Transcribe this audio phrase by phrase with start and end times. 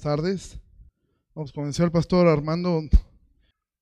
[0.00, 0.58] tardes.
[1.34, 2.82] Vamos a comenzar el pastor Armando.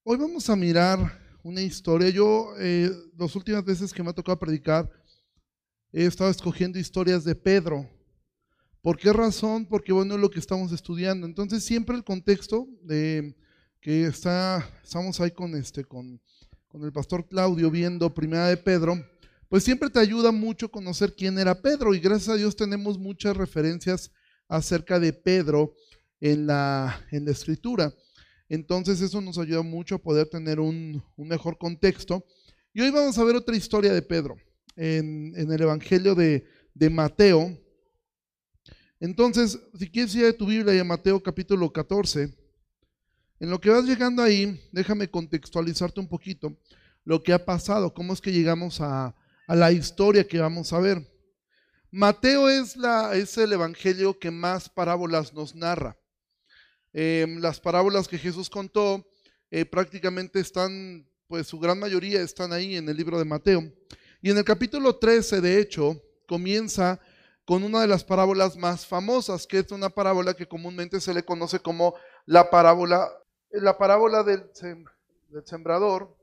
[0.03, 2.09] Hoy vamos a mirar una historia.
[2.11, 4.91] Yo, eh, las últimas veces que me ha tocado predicar,
[5.93, 7.89] he estado escogiendo historias de Pedro.
[8.81, 9.67] ¿Por qué razón?
[9.67, 11.27] Porque bueno, es lo que estamos estudiando.
[11.27, 13.37] Entonces, siempre el contexto de
[13.81, 16.21] que está, estamos ahí con este, con,
[16.69, 19.05] con el pastor Claudio viendo Primera de Pedro,
[19.49, 23.37] pues siempre te ayuda mucho conocer quién era Pedro y gracias a Dios tenemos muchas
[23.37, 24.11] referencias
[24.49, 25.75] acerca de Pedro
[26.21, 27.93] en la, en la escritura.
[28.49, 32.25] Entonces eso nos ayuda mucho a poder tener un, mejor contexto.
[32.73, 34.37] Y hoy vamos a ver otra historia de Pedro
[34.77, 36.45] en, el Evangelio de,
[36.91, 37.59] Mateo.
[39.01, 42.35] Entonces, si quieres ir a tu Biblia y a Mateo capítulo 14,
[43.41, 46.57] en lo que vas llegando ahí, déjame contextualizarte un poquito
[47.05, 49.15] lo que ha pasado, cómo es que llegamos a,
[49.47, 51.07] a la historia que vamos a ver.
[51.91, 55.97] Mateo es, la, es el evangelio que más parábolas nos narra.
[56.99, 59.07] Em, las parábolas que Jesús contó
[59.51, 63.71] eh, prácticamente están, pues su gran mayoría están ahí en el libro de Mateo.
[64.23, 66.99] Y en el capítulo 13, de hecho, comienza
[67.45, 71.23] con una de las parábolas más famosas, que es una parábola que comúnmente se le
[71.23, 73.07] conoce como la parábola,
[73.51, 74.51] la parábola del,
[75.29, 76.17] del sembrador.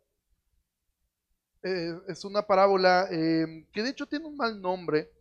[1.62, 5.12] Eh, es una parábola em, que de hecho tiene un mal nombre,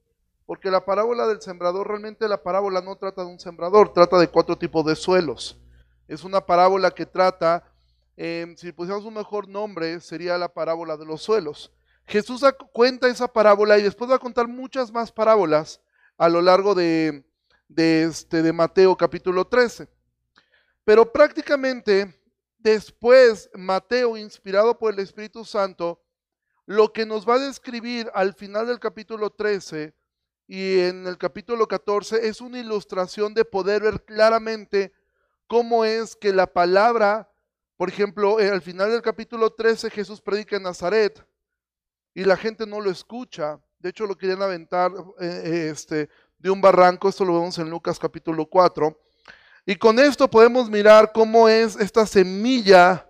[0.47, 4.29] porque la parábola del sembrador, realmente la parábola no trata de un sembrador, trata de
[4.29, 5.59] cuatro tipos de suelos.
[6.09, 7.65] Es una parábola que trata,
[8.17, 11.73] em, si pusiéramos un mejor nombre, sería la parábola de los suelos.
[12.07, 15.81] Jesús cuenta esa parábola y después va a contar muchas más parábolas
[16.19, 17.25] a lo largo de,
[17.69, 19.89] de, este, de Mateo capítulo 13.
[20.85, 22.13] Pero prácticamente
[22.59, 26.03] después Mateo, inspirado por el Espíritu Santo,
[26.67, 29.95] lo que nos va a describir al final del capítulo 13
[30.55, 34.93] y en el capítulo 14 es una ilustración de poder ver claramente
[35.47, 37.33] cómo es que la palabra,
[37.79, 41.27] por ejemplo, eh, al final del capítulo 13 Jesús predica en Nazaret
[42.13, 43.59] y la gente no lo escucha.
[43.79, 47.99] De hecho, lo querían aventar eh, este, de un barranco, esto lo vemos en Lucas
[47.99, 48.95] capítulo 4.
[49.65, 53.09] Y con esto podemos mirar cómo es esta semilla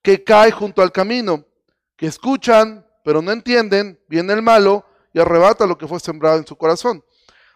[0.00, 1.44] que cae junto al camino,
[1.96, 6.46] que escuchan, pero no entienden, viene el malo y arrebata lo que fue sembrado en
[6.46, 7.02] su corazón.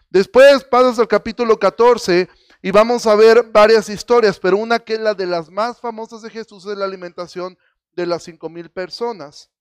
[0.09, 2.27] Después pasas al capítulo 14
[2.59, 6.23] y vamos a ver varias historias, pero una que es la de las más famosas
[6.23, 7.55] de Jesús es la alimentación
[7.93, 9.51] de las cinco mil personas.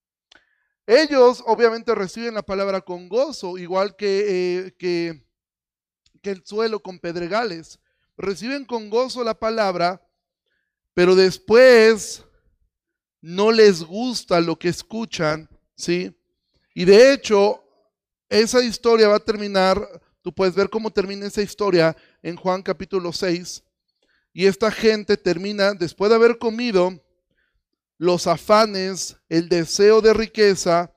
[0.87, 5.23] Ellos obviamente reciben la palabra con gozo, igual que, eh, que,
[6.23, 7.81] que el suelo con pedregales.
[8.17, 10.01] Reciben con gozo la palabra,
[10.95, 12.25] pero después
[13.21, 16.17] no les gusta lo que escuchan, ¿sí?
[16.73, 17.63] Y de hecho,
[18.31, 19.77] esa historia va a terminar,
[20.23, 23.63] tú puedes ver cómo termina esa historia en Juan capítulo 6.
[24.33, 27.03] Y esta gente termina, después de haber comido,
[27.99, 30.95] los afanes, el deseo de riqueza,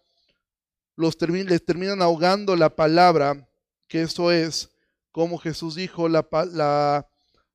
[0.96, 3.50] los les terminan ahogando la palabra,
[3.88, 4.70] que eso es,
[5.12, 7.08] como Jesús dijo, la, la,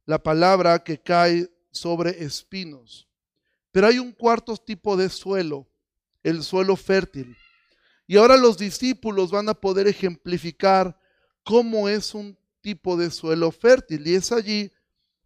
[0.04, 3.08] la palabra que cae sobre espinos.
[3.70, 5.68] Pero hay un cuarto tipo de suelo,
[6.24, 7.36] el suelo fértil.
[8.10, 10.98] Y ahora los discípulos van a poder ejemplificar
[11.44, 14.06] cómo es un tipo de suelo fértil.
[14.06, 14.72] Y es allí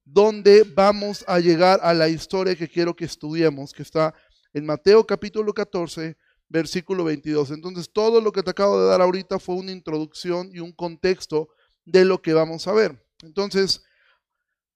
[0.05, 4.13] donde vamos a llegar a la historia que quiero que estudiemos, que está
[4.53, 6.17] en Mateo capítulo 14,
[6.49, 7.53] versículo 22.
[7.53, 11.51] Entonces, todo lo que te acabo de dar ahorita fue una introducción y un contexto
[11.85, 13.01] de lo que vamos a ver.
[13.23, 13.81] Entonces,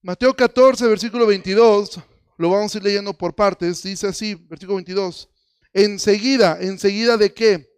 [0.00, 2.00] Mateo 14, versículo 22,
[2.38, 5.28] lo vamos a ir leyendo por partes, dice así, versículo 22.
[5.72, 7.75] Enseguida, enseguida de qué?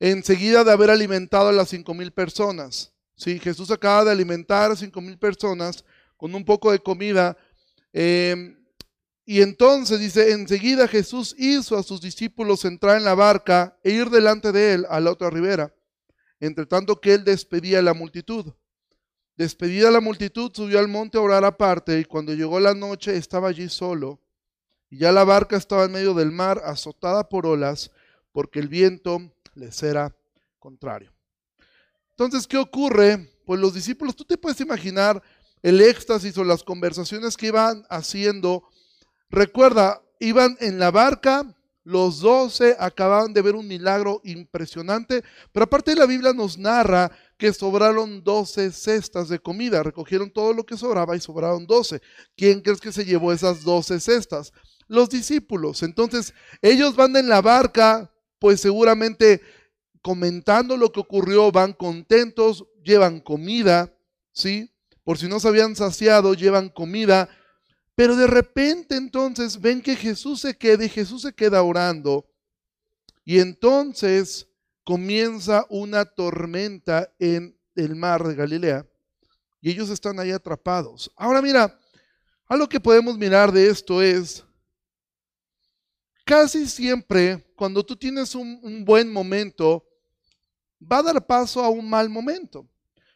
[0.00, 2.92] Enseguida de haber alimentado a las cinco mil personas.
[3.16, 5.84] Sí, Jesús acaba de alimentar a cinco mil personas
[6.16, 7.36] con un poco de comida.
[7.92, 8.56] Em,
[9.24, 14.08] y entonces dice, enseguida Jesús hizo a sus discípulos entrar en la barca e ir
[14.08, 15.74] delante de él a la otra ribera,
[16.40, 18.54] entre tanto que él despedía a la multitud.
[19.36, 23.48] Despedida la multitud, subió al monte a orar aparte y cuando llegó la noche estaba
[23.48, 24.20] allí solo.
[24.90, 27.90] Y ya la barca estaba en medio del mar, azotada por olas,
[28.32, 30.14] porque el viento les era
[30.58, 31.12] contrario.
[32.10, 33.30] Entonces, ¿qué ocurre?
[33.44, 35.22] Pues los discípulos, tú te puedes imaginar
[35.62, 38.64] el éxtasis o las conversaciones que iban haciendo.
[39.30, 45.94] Recuerda, iban en la barca, los doce acababan de ver un milagro impresionante, pero aparte
[45.94, 51.16] la Biblia nos narra que sobraron doce cestas de comida, recogieron todo lo que sobraba
[51.16, 52.02] y sobraron doce.
[52.36, 54.52] ¿Quién crees que se llevó esas doce cestas?
[54.86, 55.82] Los discípulos.
[55.82, 59.40] Entonces, ellos van en la barca, pues seguramente
[60.02, 63.92] comentando lo que ocurrió van contentos, llevan comida,
[64.32, 64.70] ¿sí?
[65.08, 67.30] por si no se habían saciado, llevan comida,
[67.94, 72.30] pero de repente entonces ven que Jesús se queda y Jesús se queda orando.
[73.24, 74.46] Y entonces
[74.84, 78.86] comienza una tormenta en el mar de Galilea
[79.62, 81.10] y ellos están ahí atrapados.
[81.16, 81.80] Ahora mira,
[82.46, 84.44] algo que podemos mirar de esto es,
[86.24, 89.84] casi siempre cuando tú tienes un, buen momento,
[90.80, 92.64] va a dar paso a un mal momento.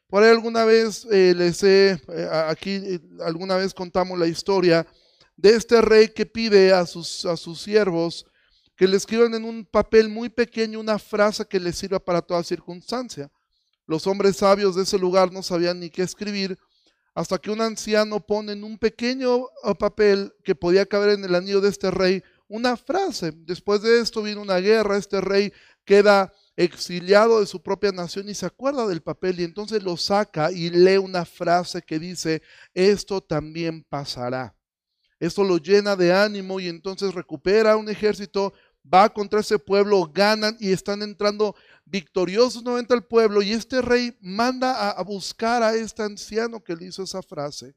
[0.08, 4.84] Por ahí alguna vez eh, les he, eh, aquí eh, alguna vez contamos la historia
[5.36, 8.26] de este rey que pide a sus, a sus siervos
[8.76, 12.42] que le escriban en un papel muy pequeño una frase que les sirva para toda
[12.42, 13.30] circunstancia.
[13.86, 16.58] Los hombres sabios de ese lugar no sabían ni qué escribir
[17.14, 21.34] hasta que un anciano pone en un pequeño uh, papel que podía caber en el
[21.36, 23.32] anillo de este rey una frase.
[23.34, 25.52] Después de esto viene una guerra, este rey
[25.86, 30.52] queda exiliado de su propia nación y se acuerda del papel y entonces lo saca
[30.52, 32.42] y lee una frase que dice,
[32.74, 34.54] esto también pasará.
[35.18, 38.52] Esto lo llena de ánimo y entonces recupera un ejército,
[38.92, 41.56] va contra ese pueblo, ganan y están entrando
[41.86, 46.84] victoriosos nuevamente al pueblo y este rey manda a, buscar a este anciano que le
[46.84, 47.74] hizo esa frase.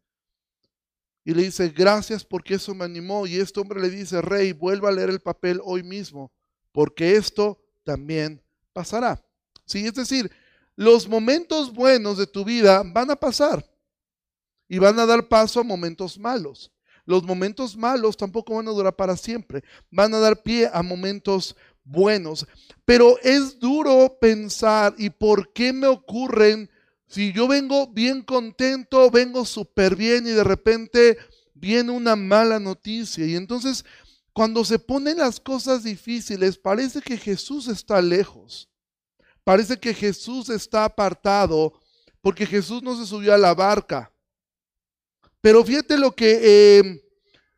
[1.25, 3.25] Y le dice, gracias porque eso me animó.
[3.25, 6.31] Y este hombre le dice, rey, vuelva a leer el papel hoy mismo,
[6.71, 8.41] porque esto también
[8.71, 9.25] pasará.
[9.65, 10.31] Sí, es decir,
[10.75, 13.65] los momentos buenos de tu vida van a pasar
[14.67, 16.71] y van a dar paso a momentos malos.
[17.05, 21.55] Los momentos malos tampoco van a durar para siempre, van a dar pie a momentos
[21.83, 22.45] buenos.
[22.83, 26.69] Pero es duro pensar, ¿y por qué me ocurren
[27.15, 31.17] si yo vengo bien contento, vengo súper bien y de repente
[31.53, 33.25] viene una mala noticia?
[33.25, 33.85] Y entonces,
[34.33, 38.67] cuando se ponen las cosas difíciles, parece que Jesús está lejos.
[39.45, 41.79] Parece que Jesús está apartado
[42.19, 44.11] porque Jesús no se subió a la barca.
[45.39, 47.01] Pero fíjate lo que eh,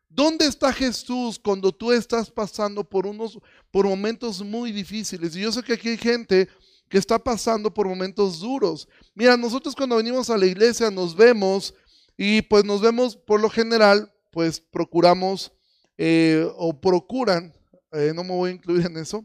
[0.08, 3.40] ¿Dónde está Jesús cuando tú estás pasando por unos
[3.72, 5.34] por momentos muy difíciles?
[5.34, 6.48] Y yo sé que aquí hay gente
[6.88, 8.88] que está pasando por momentos duros.
[9.14, 11.74] Mira, nosotros cuando venimos a la iglesia nos vemos
[12.16, 15.52] y pues nos vemos por lo general, pues procuramos
[15.96, 17.52] eh, o procuran,
[17.92, 19.24] eh, no me voy a incluir en eso,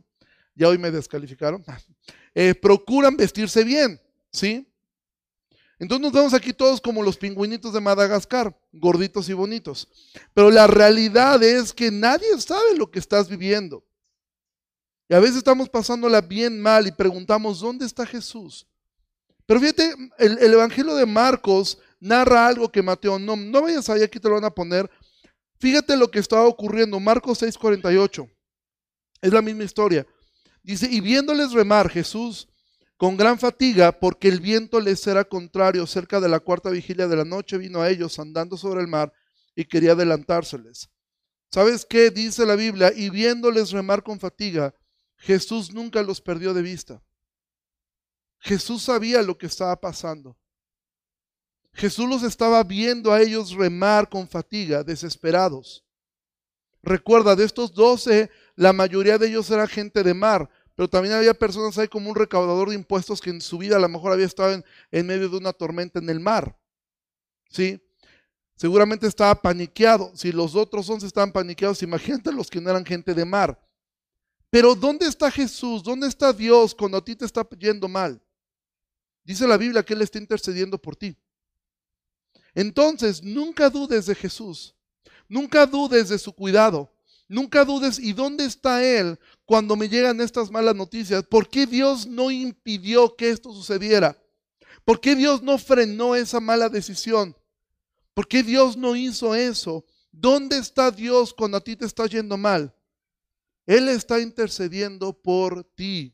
[0.55, 1.63] ya hoy me descalificaron,
[2.35, 3.99] eh, procuran vestirse bien,
[4.31, 4.67] ¿sí?
[5.79, 9.89] Entonces nos vemos aquí todos como los pingüinitos de Madagascar, gorditos y bonitos.
[10.33, 13.83] Pero la realidad es que nadie sabe lo que estás viviendo.
[15.09, 18.67] Y a veces estamos pasándola bien mal y preguntamos, ¿dónde está Jesús?
[19.45, 23.35] Pero fíjate, el, Evangelio de Marcos narra algo que Mateo no.
[23.35, 24.89] No vayas ahí, aquí te lo van a poner.
[25.59, 26.99] Fíjate lo que estaba ocurriendo.
[26.99, 28.29] Marcos 6:48.
[29.21, 30.05] Es la misma historia.
[30.61, 32.47] Dice, y viéndoles remar, Jesús
[32.95, 35.85] con gran fatiga, porque el viento les era contrario.
[35.85, 39.11] Cerca de la cuarta vigilia de la noche vino a ellos andando sobre el mar
[39.55, 40.89] y quería adelantárseles.
[41.51, 42.11] ¿Sabes qué?
[42.11, 44.73] Dice la Biblia, y viéndoles remar con fatiga,
[45.23, 47.01] Jesús nunca los perdió de vista.
[48.39, 50.37] Jesús sabía lo que estaba pasando.
[51.71, 55.85] Jesús los estaba viendo a ellos remar con fatiga, desesperados.
[56.81, 61.33] Recuerda, de estos doce, la mayoría de ellos era gente de mar, pero también había
[61.33, 64.25] personas ahí como un recaudador de impuestos que en su vida a lo mejor había
[64.25, 64.61] estado
[64.91, 66.59] en, medio de una tormenta en el mar.
[67.49, 67.81] ¿Sí?
[68.57, 70.11] Seguramente estaba paniqueado.
[70.15, 73.57] Si los otros once estaban paniqueados, imagínate los que no eran gente de mar.
[74.53, 75.81] Pero ¿dónde está Jesús?
[75.81, 78.21] ¿Dónde está Dios cuando a ti te está yendo mal?
[79.23, 81.17] Dice la Biblia que Él está intercediendo por ti.
[82.53, 84.75] Entonces, nunca dudes de Jesús.
[85.27, 86.93] Nunca dudes de su cuidado.
[87.27, 91.23] Nunca dudes, ¿y dónde está Él cuando me llegan estas malas noticias?
[91.23, 94.15] ¿Por qué Dios no impidió que esto sucediera?
[94.85, 97.35] ¿Por qué Dios no frenó esa mala decisión?
[98.13, 99.83] ¿Por qué Dios no hizo eso?
[100.11, 102.71] ¿Dónde está Dios cuando a ti te está yendo mal?
[103.65, 106.13] Él está intercediendo por ti.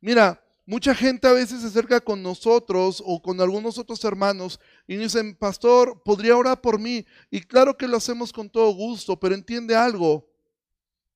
[0.00, 4.96] Mira, mucha gente a veces se acerca con nosotros o con algunos otros hermanos y
[4.96, 7.04] dicen, pastor, ¿podría orar por mí?
[7.30, 10.28] Y claro que lo hacemos con todo gusto, pero entiende algo.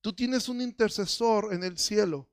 [0.01, 2.29] Tú tienes un intercesor en el cielo,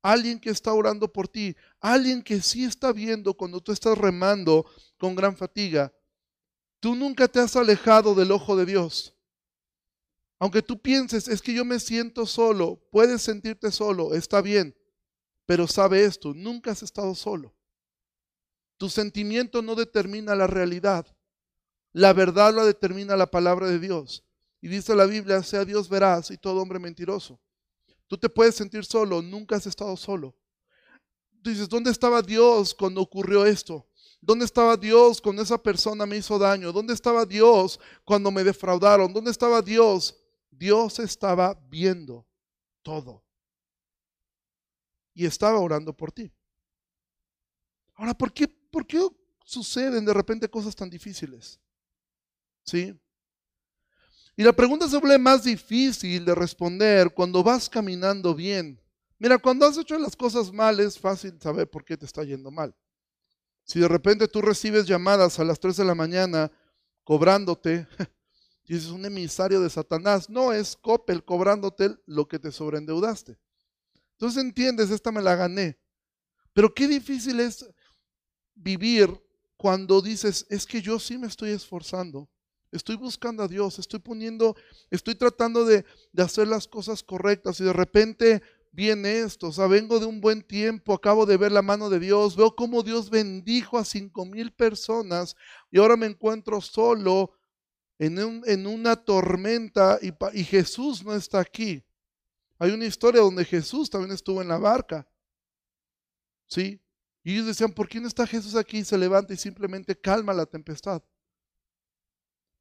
[0.00, 4.64] alguien que está orando por ti, alguien que sí está viendo cuando tú estás remando
[4.96, 5.92] con gran fatiga.
[6.80, 9.13] Tú nunca te has alejado del ojo de Dios.
[10.44, 14.76] Aunque tú pienses, es que yo me siento solo, puedes sentirte solo, está bien,
[15.46, 17.56] pero sabe esto, nunca has estado solo.
[18.76, 21.06] Tu sentimiento no determina la realidad.
[21.92, 24.22] La verdad la determina la palabra de Dios.
[24.60, 27.40] Y dice la Biblia, sea Dios veraz y todo hombre mentiroso.
[28.06, 30.36] Tú te puedes sentir solo, nunca has estado solo.
[31.42, 33.88] Tú dices, ¿dónde estaba Dios cuando ocurrió esto?
[34.20, 36.70] ¿Dónde estaba Dios cuando esa persona me hizo daño?
[36.70, 39.10] ¿Dónde estaba Dios cuando me defraudaron?
[39.10, 40.20] ¿Dónde estaba Dios?
[40.58, 42.26] Dios estaba viendo
[42.82, 43.24] todo.
[45.14, 46.32] Y estaba orando por ti.
[47.94, 49.00] Ahora, ¿por qué, por qué
[49.44, 51.60] suceden de repente cosas tan difíciles?
[52.64, 52.98] ¿Sí?
[54.36, 58.80] Y la pregunta se vuelve más difícil de responder cuando vas caminando bien.
[59.18, 62.50] Mira, cuando has hecho las cosas mal es fácil saber por qué te está yendo
[62.50, 62.74] mal.
[63.64, 66.50] Si de repente tú recibes llamadas a las 3 de la mañana
[67.04, 67.86] cobrándote,
[68.66, 73.38] y es un emisario de Satanás, no es Coppel cobrándote lo que te sobreendeudaste.
[74.12, 75.78] Entonces entiendes, esta me la gané.
[76.52, 77.66] Pero qué difícil es
[78.54, 79.10] vivir
[79.56, 82.28] cuando dices, es que yo sí me estoy esforzando,
[82.70, 84.56] estoy buscando a Dios, estoy poniendo,
[84.90, 88.42] estoy tratando de, de hacer las cosas correctas y de repente
[88.72, 92.00] viene esto, o sea, vengo de un buen tiempo, acabo de ver la mano de
[92.00, 95.36] Dios, veo cómo Dios bendijo a cinco mil personas
[95.70, 97.32] y ahora me encuentro solo
[97.98, 101.84] en, en una tormenta y, y Jesús no está aquí.
[102.58, 105.06] Hay una historia donde Jesús también estuvo en la barca.
[106.46, 106.80] ¿Sí?
[107.22, 108.84] Y ellos decían, ¿por qué no está Jesús aquí?
[108.84, 111.02] Se levanta y simplemente calma la tempestad.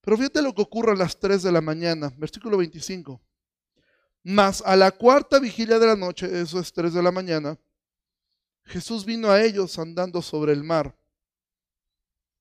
[0.02, 3.22] Pero fíjate lo que ocurre a las 3 de la mañana, versículo 25.
[4.24, 7.60] Mas a la cuarta vigilia de la noche, eso es 3 de la mañana,
[8.66, 10.98] Jesús vino a ellos andando sobre el mar.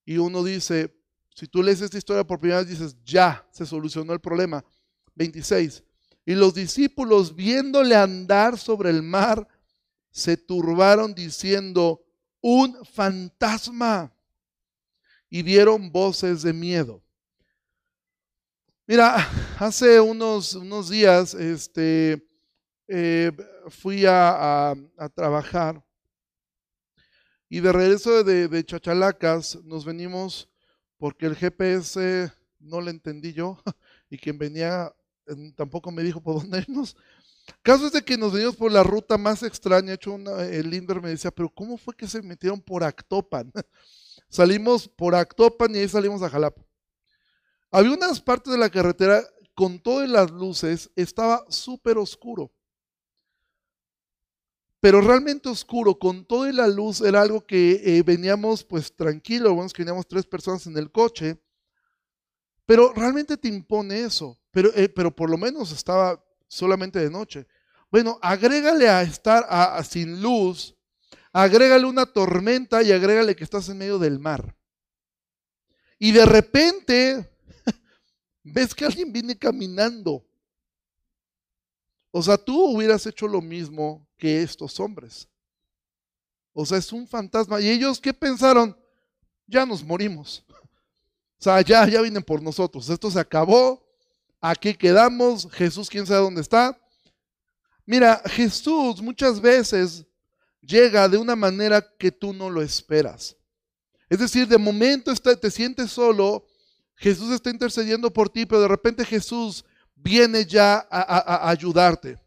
[0.05, 0.97] Y uno dice,
[1.35, 4.65] si tú lees esta historia por primera vez, dices, ya se solucionó el problema.
[5.15, 5.83] 26.
[6.25, 9.47] Y los discípulos, viéndole andar sobre el mar,
[10.11, 12.05] se turbaron diciendo,
[12.41, 14.15] un fantasma.
[15.29, 17.03] Y dieron voces de miedo.
[18.87, 19.27] Mira,
[19.59, 22.29] hace unos, unos días este,
[22.89, 23.33] eh,
[23.69, 24.75] fui a,
[25.15, 25.83] trabajar
[27.49, 30.49] y de regreso de, Chachalacas nos venimos
[31.03, 32.31] porque el GPS
[32.61, 33.59] no le entendí yo
[34.09, 34.95] y quien venía
[35.57, 36.97] tampoco me dijo por dónde irnos.
[37.61, 39.95] Caso es de que nos venimos por la ruta más extraña.
[39.95, 43.51] Hecho el Linder me decía, pero ¿cómo fue que se metieron por Actopan?
[44.29, 46.63] salimos por Actopan y ahí salimos a Jalapa.
[47.73, 49.25] Había unas partes de la carretera
[49.57, 52.53] con todas las luces, estaba súper oscuro.
[54.83, 59.71] Pero realmente oscuro, con toda la luz, era algo que eh, veníamos pues tranquilo, bueno,
[59.71, 61.41] que veníamos tres personas en el coche,
[62.67, 67.47] pero realmente te impone eso, pero, eh, pero por lo menos estaba solamente de noche.
[67.93, 69.47] Bueno, agrégale a estar
[69.85, 70.75] sin luz,
[71.33, 74.57] agrégale una tormenta y agrégale que estás en medio del mar.
[75.97, 77.31] Y de repente
[78.43, 80.27] ves que alguien viene caminando.
[82.13, 85.29] O sea, tú hubieras hecho lo mismo que estos hombres.
[86.53, 87.61] O sea, es un fantasma.
[87.61, 88.77] ¿Y ellos qué pensaron?
[89.47, 90.45] Ya nos morimos.
[90.49, 92.89] O sea, ya, ya vienen por nosotros.
[92.89, 93.85] Esto se acabó.
[94.41, 95.51] Aquí quedamos.
[95.51, 96.79] Jesús, quién sabe dónde está.
[97.85, 100.07] Mira, Jesús muchas veces
[100.61, 103.37] llega de una manera que tú no lo esperas.
[104.09, 106.47] Es decir, de momento te sientes solo
[107.03, 109.65] Jesús está intercediendo por ti, pero de repente Jesús
[110.03, 112.19] viene ya a, ayudarte.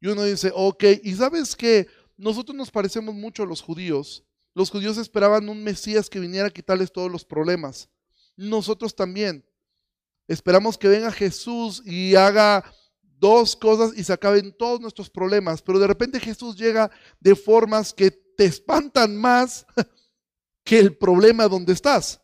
[0.00, 1.86] Y uno dice, ok, y sabes que
[2.16, 4.24] nosotros nos parecemos mucho a los judíos.
[4.54, 7.88] Los judíos esperaban un Mesías que viniera a quitarles todos los problemas.
[8.36, 9.44] Nosotros también.
[10.28, 12.64] Esperamos que venga Jesús y haga
[13.02, 15.62] dos cosas y se acaben todos nuestros problemas.
[15.62, 19.66] Pero de repente Jesús llega de formas que te espantan más
[20.64, 22.20] que el problema donde estás.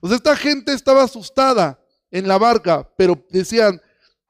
[0.00, 3.80] O esta gente estaba asustada en la barca, pero decían,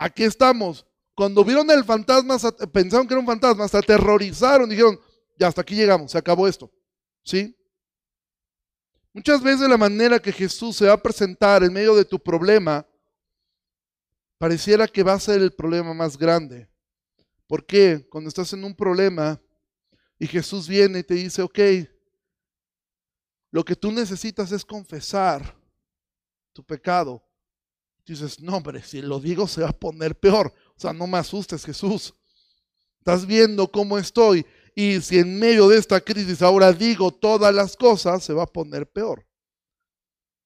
[0.02, 0.86] aquí estamos.
[1.14, 2.38] Cuando vieron el fantasma,
[2.72, 4.98] pensaron que era un fantasma, se aterrorizaron, dijeron,
[5.38, 6.70] ya hasta aquí llegamos, se acabó esto.
[7.22, 7.56] ¿Sí?
[9.12, 12.86] Muchas veces la manera que Jesús se va a presentar en medio de tu problema,
[14.38, 16.68] pareciera que va a ser el problema más grande.
[17.46, 18.06] ¿Por qué?
[18.10, 19.40] Cuando estás en un problema
[20.18, 21.58] y Jesús viene y te dice, ok,
[23.50, 25.54] lo que tú necesitas es confesar
[26.54, 27.22] tu pecado.
[28.06, 30.52] Dices, no, hombre, si lo digo se va a poner peor.
[30.76, 32.14] O sea, no me asustes, Jesús.
[32.98, 34.46] Estás viendo cómo estoy.
[34.74, 38.52] Y si en medio de esta crisis ahora digo todas las cosas, se va a
[38.52, 39.26] poner peor.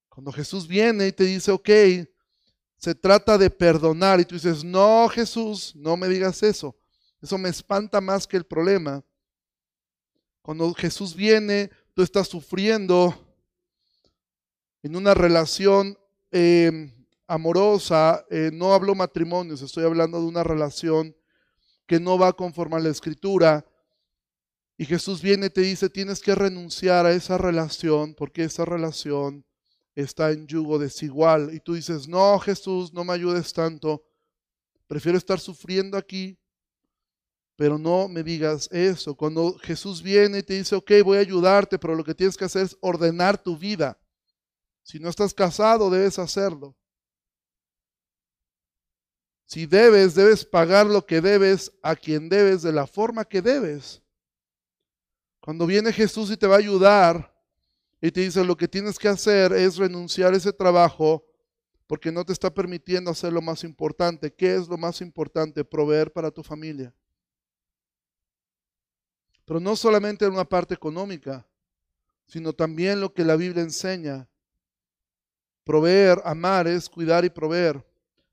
[0.08, 1.68] Cuando Jesús viene y te dice, ok,
[2.78, 4.20] se trata de perdonar.
[4.20, 6.76] Y tú dices, no, Jesús, no me digas eso.
[7.20, 9.04] Eso me espanta más que el problema.
[10.42, 13.14] Cuando Jesús viene tú estás sufriendo
[14.82, 15.98] en una relación
[16.30, 16.92] eh,
[17.26, 21.16] amorosa, eh, no hablo matrimonios, estoy hablando de una relación
[21.86, 23.64] que no va conforme a la escritura,
[24.78, 29.46] Y Jesús viene y te dice, tienes que renunciar a esa relación porque esa relación
[29.94, 31.54] está en yugo desigual.
[31.54, 34.04] Y tú dices, no, Jesús, no me ayudes tanto.
[34.86, 36.38] Prefiero estar sufriendo aquí,
[37.56, 39.14] pero no me digas eso.
[39.16, 42.44] Cuando Jesús viene y te dice, ok, voy a ayudarte, pero lo que tienes que
[42.44, 43.98] hacer es ordenar tu vida.
[44.82, 46.76] Si no estás casado, debes hacerlo.
[49.46, 54.02] Si debes, debes pagar lo que debes a quien debes de la forma que debes.
[55.40, 57.32] Cuando viene Jesús y te va a ayudar
[58.00, 61.24] y te dice lo que tienes que hacer es renunciar a ese trabajo
[61.86, 64.34] porque no te está permitiendo hacer lo más importante.
[64.34, 65.64] ¿Qué es lo más importante?
[65.64, 66.92] Proveer para tu familia.
[69.44, 71.46] Pero no solamente en una parte económica,
[72.26, 74.28] sino también lo que la Biblia enseña.
[75.62, 77.84] Proveer, amar es cuidar y proveer.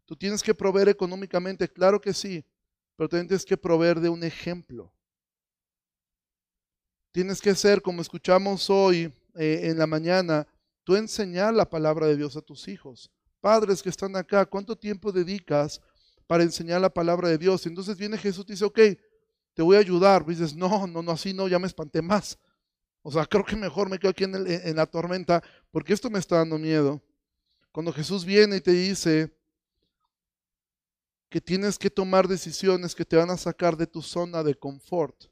[0.05, 2.45] Tú tienes que proveer económicamente, claro que sí,
[2.95, 4.93] pero tienes que proveer de un ejemplo.
[7.11, 10.47] Tienes que ser, como escuchamos hoy eh, en la mañana,
[10.83, 13.11] tú enseñar la palabra de Dios a tus hijos.
[13.39, 15.81] Padres que están acá, ¿cuánto tiempo dedicas
[16.27, 17.65] para enseñar la palabra de Dios?
[17.65, 18.79] Entonces viene Jesús y dice, ok,
[19.53, 20.25] te voy a ayudar.
[20.25, 22.37] dices, no, no, no, así no, ya me espanté más.
[23.01, 26.37] O sea, creo que mejor me quedo aquí en la tormenta porque esto me está
[26.37, 27.01] dando miedo.
[27.71, 29.35] Cuando Jesús viene y te dice
[31.33, 35.25] que tienes que tomar decisiones que te van a sacar de tu zona de confort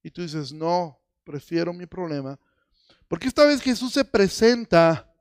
[0.00, 2.38] y tú dices, no, prefiero mi problema.
[3.08, 5.12] Porque esta vez Jesús se presenta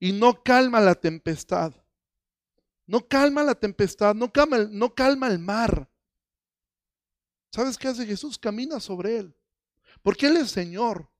[0.00, 1.74] y no calma la tempestad.
[2.86, 5.86] No calma la tempestad, no calma, no calma el mar.
[7.50, 8.38] ¿Sabes qué hace Jesús?
[8.38, 9.36] Camina sobre él.
[10.02, 11.10] Porque Él es Señor.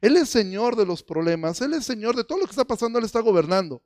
[0.00, 1.60] Él es Señor de los problemas.
[1.60, 2.98] Él es Señor de todo lo que está pasando.
[2.98, 3.84] Él está gobernando.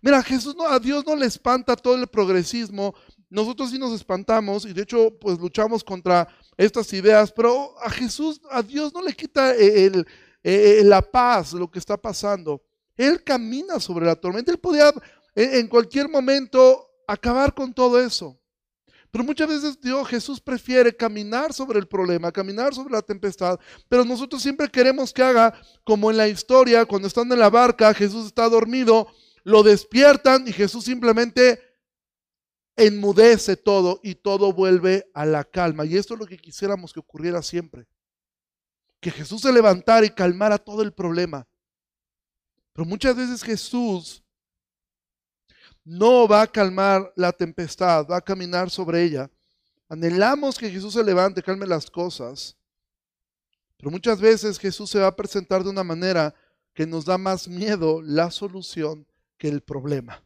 [0.00, 2.94] Mira, Jesús no, a Dios no le espanta todo el progresismo.
[3.30, 8.40] Nosotros sí nos espantamos y de hecho pues luchamos contra estas ideas, pero a Jesús,
[8.50, 10.06] a Dios no le quita el,
[10.42, 12.62] la paz, lo que está pasando.
[12.96, 14.52] Él camina sobre la tormenta.
[14.52, 14.92] Él podía
[15.34, 18.38] en cualquier momento acabar con todo eso.
[19.14, 24.04] Pero muchas veces Dios, Jesús prefiere caminar sobre el problema, caminar sobre la tempestad, pero
[24.04, 28.26] nosotros siempre queremos que haga como en la historia, cuando están en la barca, Jesús
[28.26, 29.06] está dormido,
[29.44, 31.60] lo despiertan y Jesús simplemente
[32.76, 35.84] enmudece todo y todo vuelve a la calma.
[35.84, 37.86] Y esto es lo que quisiéramos que ocurriera siempre.
[39.00, 41.46] Que Jesús se levantara y calmara todo el problema.
[42.72, 44.24] Pero muchas veces Jesús
[45.84, 49.30] no va a calmar la tempestad, va a caminar sobre ella.
[49.90, 52.56] Anhelamos que Jesús se levante, calme las cosas.
[53.76, 56.34] Pero muchas veces Jesús se va a presentar de una manera
[56.72, 59.06] que nos da más miedo la solución
[59.38, 60.22] que el problema.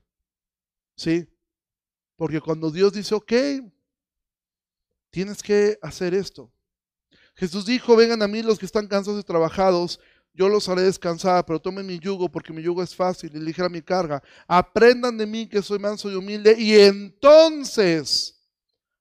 [0.96, 1.28] ¿Sí?
[2.16, 3.32] Porque cuando Dios dice, ok,
[5.10, 6.52] tienes que hacer esto.
[7.34, 10.00] Jesús dijo, vengan a mí los que están cansados y trabajados,
[10.34, 13.68] yo los haré descansar, pero tomen mi yugo porque mi yugo es fácil y ligera
[13.68, 14.22] mi carga.
[14.46, 18.36] Aprendan de mí que soy manso y humilde y entonces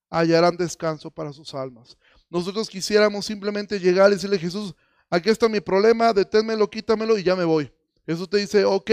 [0.10, 1.98] hallarán descanso para sus almas.
[2.30, 4.76] Nosotros quisiéramos simplemente llegar y decirle, Jesús,
[5.10, 7.72] aquí está mi problema, deténmelo, quítamelo y ya me voy.
[8.06, 8.92] Jesús te dice, ok,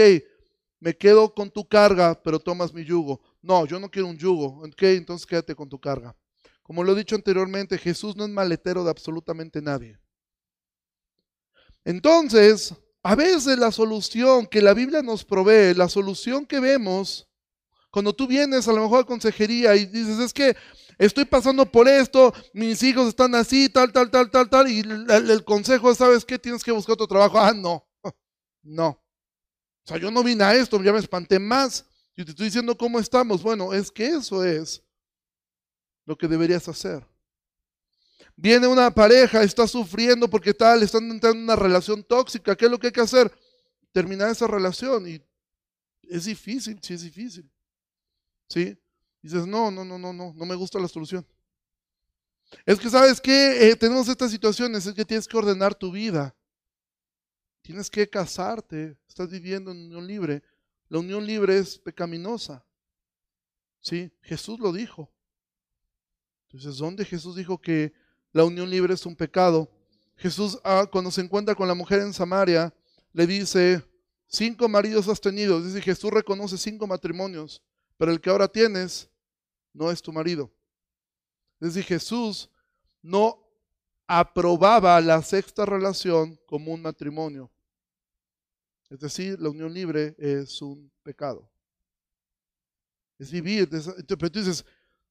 [0.79, 3.21] me quedo con tu carga, pero tomas mi yugo.
[3.41, 4.63] No, yo no quiero un yugo.
[4.65, 6.15] Ok, entonces quédate con tu carga.
[6.63, 9.99] Como lo he dicho anteriormente, Jesús no es maletero de absolutamente nadie.
[11.83, 17.27] Entonces, a veces la solución que la Biblia nos provee, la solución que vemos,
[17.91, 20.55] cuando tú vienes a lo mejor a consejería y dices, es que
[20.97, 25.29] estoy pasando por esto, mis hijos están así, tal, tal, tal, tal, tal, y el,
[25.29, 26.39] el consejo es, ¿sabes qué?
[26.39, 27.37] Tienes que buscar otro trabajo.
[27.39, 27.87] Ah, no,
[28.63, 29.04] no.
[29.85, 31.85] O sea, yo no vine a esto, ya me espanté más.
[32.15, 33.43] Y te estoy diciendo cómo estamos.
[33.43, 34.81] Bueno, es que eso es
[36.05, 37.05] lo que deberías hacer.
[38.35, 42.55] Viene una pareja, está sufriendo porque tal, están entrando en una relación tóxica.
[42.55, 43.31] ¿Qué es lo que hay que hacer?
[43.91, 45.07] Terminar esa relación.
[45.07, 45.21] Y
[46.03, 47.49] es difícil, sí es difícil.
[48.49, 48.77] ¿Sí?
[49.21, 51.25] dices, no, no, no, no, no, no me gusta la solución.
[52.65, 53.69] Es que, ¿sabes qué?
[53.69, 56.35] Eh, tenemos estas situaciones, es que tienes que ordenar tu vida.
[57.65, 60.43] Tienes que casarte, estás viviendo en unión libre.
[60.87, 62.63] La unión libre es pecaminosa.
[63.79, 64.11] ¿Sí?
[64.21, 65.11] Jesús lo dijo.
[66.43, 67.91] Entonces, ¿dónde Jesús dijo que
[68.31, 69.67] la unión libre es un pecado?
[70.15, 72.71] Jesús, ah, cuando se encuentra con la mujer en Samaria,
[73.13, 73.83] le dice,
[74.27, 75.59] cinco maridos has tenido.
[75.59, 77.63] Dice, Jesús reconoce cinco matrimonios,
[77.97, 79.09] pero el que ahora tienes
[79.73, 80.53] no es tu marido.
[81.59, 82.47] Decir, Jesús
[83.01, 83.43] no
[84.05, 87.49] aprobaba la sexta relación como un matrimonio.
[88.89, 91.49] Es decir, la unión libre es un pecado.
[93.17, 93.67] Es vivir.
[93.69, 94.65] Pero tú dices,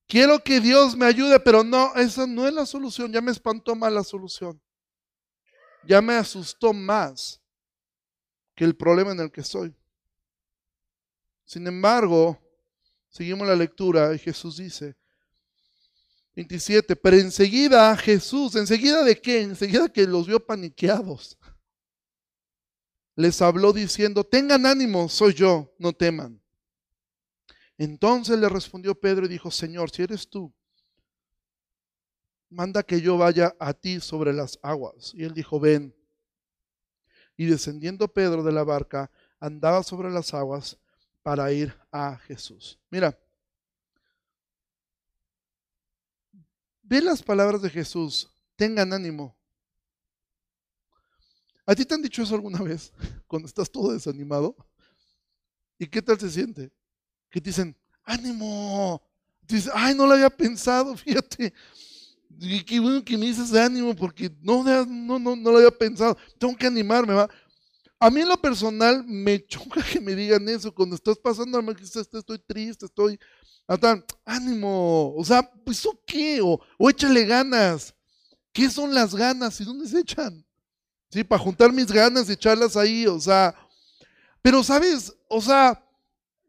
[0.07, 3.13] quiero que Dios me ayude, pero no, esa no es la solución.
[3.13, 4.61] Ya me espantó mal la solución.
[5.87, 7.41] ya me asustó más
[8.55, 9.75] que el problema en el que estoy.
[11.45, 12.39] Sin embargo,
[13.11, 14.97] seguimos la lectura y Jesús dice,
[16.35, 19.43] 27, pero enseguida Jesús, enseguida de qué?
[19.43, 21.39] Enseguida que los vio paniqueados.
[23.17, 26.41] Les habló diciendo, tengan ánimo, soy yo, no teman.
[27.79, 30.53] Entonces le respondió Pedro y dijo, Señor, si eres tú,
[32.51, 35.13] manda que yo vaya a ti sobre las aguas.
[35.15, 35.95] Y él dijo, ven.
[37.37, 40.79] Y descendiendo Pedro de la barca, andaba sobre las aguas
[41.23, 42.79] para ir a Jesús.
[42.91, 43.19] Mira,
[46.83, 49.37] ve las palabras de Jesús, tengan ánimo.
[51.67, 52.93] ¿A ti te han dicho eso alguna vez
[53.27, 54.57] cuando estás todo desanimado?
[55.79, 56.73] ¿Y qué tal se siente?
[57.31, 59.03] Que te dicen, ánimo.
[59.43, 61.53] Dices, ay, no lo había pensado, fíjate.
[62.41, 66.17] Y qué bueno que me dices ánimo porque no, no, no, no lo había pensado.
[66.39, 67.29] Tengo que animarme, ¿va?
[68.01, 72.39] A mí en lo personal me choca que me digan eso cuando estás pasando, estoy
[72.39, 73.19] triste, estoy
[74.25, 76.41] ánimo, o sea, pues ¿o qué?
[76.43, 77.95] O, o, échale ganas.
[78.53, 80.45] ¿Qué son las ganas y dónde se echan?
[81.15, 83.55] Sí, para juntar mis ganas y echarlas ahí, o sea,
[84.43, 85.81] pero sabes, o sea,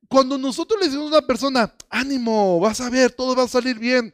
[0.10, 3.78] cuando nosotros le decimos a una persona, ánimo, vas a ver, todo va a salir
[3.78, 4.12] bien.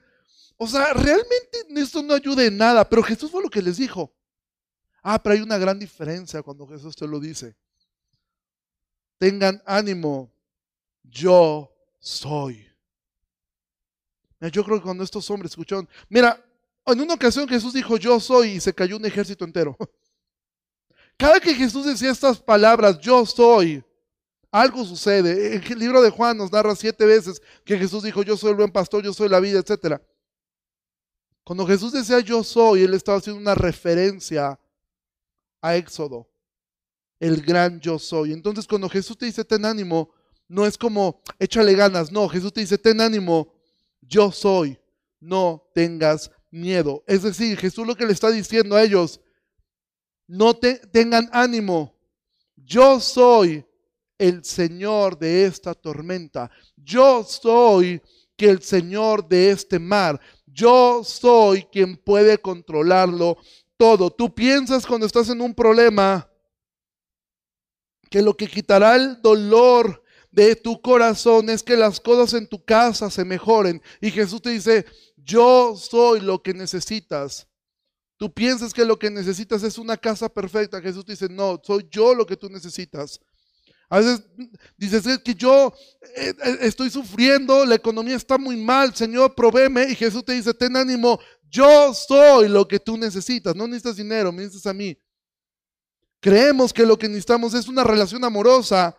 [0.58, 4.14] O sea, realmente esto no ayuda en nada, pero Jesús fue lo que les dijo.
[5.02, 7.56] Ah, pero hay una gran diferencia cuando Jesús te lo dice.
[9.20, 10.34] Tengan ánimo,
[11.02, 12.68] yo soy.
[14.52, 16.44] Yo creo que cuando estos hombres escucharon, mira,
[16.88, 19.78] en una ocasión Jesús dijo yo soy y se cayó un ejército entero.
[21.22, 23.84] Cada que Jesús decía estas palabras, yo soy,
[24.50, 25.56] algo sucede.
[25.56, 28.72] El libro de Juan nos narra siete veces que Jesús dijo, yo soy el buen
[28.72, 30.02] pastor, yo soy la vida, etc.
[31.44, 34.60] Cuando Jesús decía yo soy, él estaba haciendo una referencia
[35.62, 36.28] a Éxodo,
[37.20, 38.34] el gran yo soy.
[38.34, 40.10] Entonces cuando Jesús te dice ten ánimo,
[40.48, 43.54] no es como échale ganas, no, Jesús te dice ten ánimo,
[44.02, 44.76] yo soy,
[45.20, 47.04] no tengas miedo.
[47.06, 49.20] Es decir, Jesús lo que le está diciendo a ellos,
[50.32, 51.94] no te, tengan ánimo,
[52.56, 53.66] yo soy
[54.18, 56.50] el Señor de esta tormenta.
[56.78, 58.02] Yo soy
[58.38, 60.22] que el Señor de este mar.
[60.46, 63.38] Yo soy quien puede controlarlo
[63.76, 64.10] todo.
[64.10, 66.32] Tú piensas cuando estás en un problema
[68.10, 72.64] que lo que quitará el dolor de tu corazón es que las cosas en tu
[72.64, 73.82] casa se mejoren.
[74.00, 74.86] Y Jesús te dice,
[75.18, 77.51] yo soy lo que necesitas.
[78.22, 80.80] Tú piensas que lo que necesitas es una casa perfecta.
[80.80, 83.20] Jesús dice, no, soy yo lo que tú necesitas.
[83.90, 84.22] A veces
[84.78, 85.74] dices, es que yo
[86.16, 89.86] eh, eh, estoy sufriendo, la economía está muy mal, Señor, provéeme.
[89.90, 93.56] Y Jesús te dice, ten ánimo, yo soy lo que tú necesitas.
[93.56, 94.96] No necesitas dinero, me necesitas a mí.
[96.20, 98.96] Creemos que lo que necesitamos es una relación amorosa,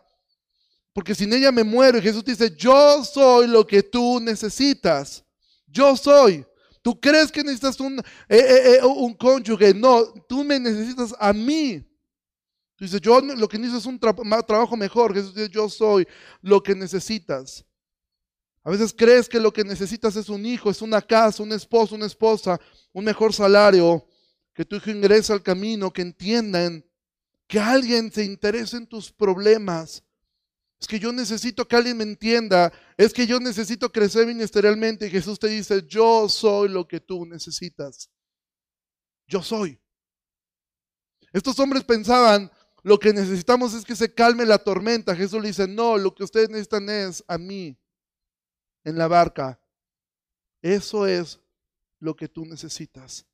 [0.93, 1.99] porque sin ella me muero.
[1.99, 5.25] Y Jesús te dice, yo soy lo que tú necesitas.
[5.69, 6.45] Yo soy.
[6.83, 9.73] Tú crees que necesitas un, eh, un cónyuge.
[9.73, 11.85] No, tú me necesitas a mí.
[12.79, 13.99] Dice, yo lo que necesito es un
[14.45, 15.15] trabajo mejor.
[15.15, 16.07] Jesús dice, yo soy
[16.41, 17.65] lo que necesitas.
[18.65, 21.95] A veces crees que lo que necesitas es un hijo, es una casa, un esposo,
[21.95, 22.61] una esposa,
[22.93, 24.05] un mejor salario,
[24.53, 26.85] que tu hijo ingrese al camino, que entiendan,
[27.47, 30.03] que alguien se interese en tus problemas.
[30.83, 35.11] Es que yo necesito que alguien me entienda, es que yo necesito crecer ministerialmente y
[35.11, 38.11] Jesús te dice, yo soy lo que tú necesitas.
[39.29, 39.81] Yo soy.
[41.33, 42.51] Estos hombres pensaban,
[42.83, 45.15] lo que necesitamos es que se calme la tormenta.
[45.15, 47.79] Jesús le dice, no, lo que ustedes necesitan es a mí
[48.83, 49.61] en la barca.
[50.63, 51.39] Eso es
[52.01, 53.25] lo que tú necesitas.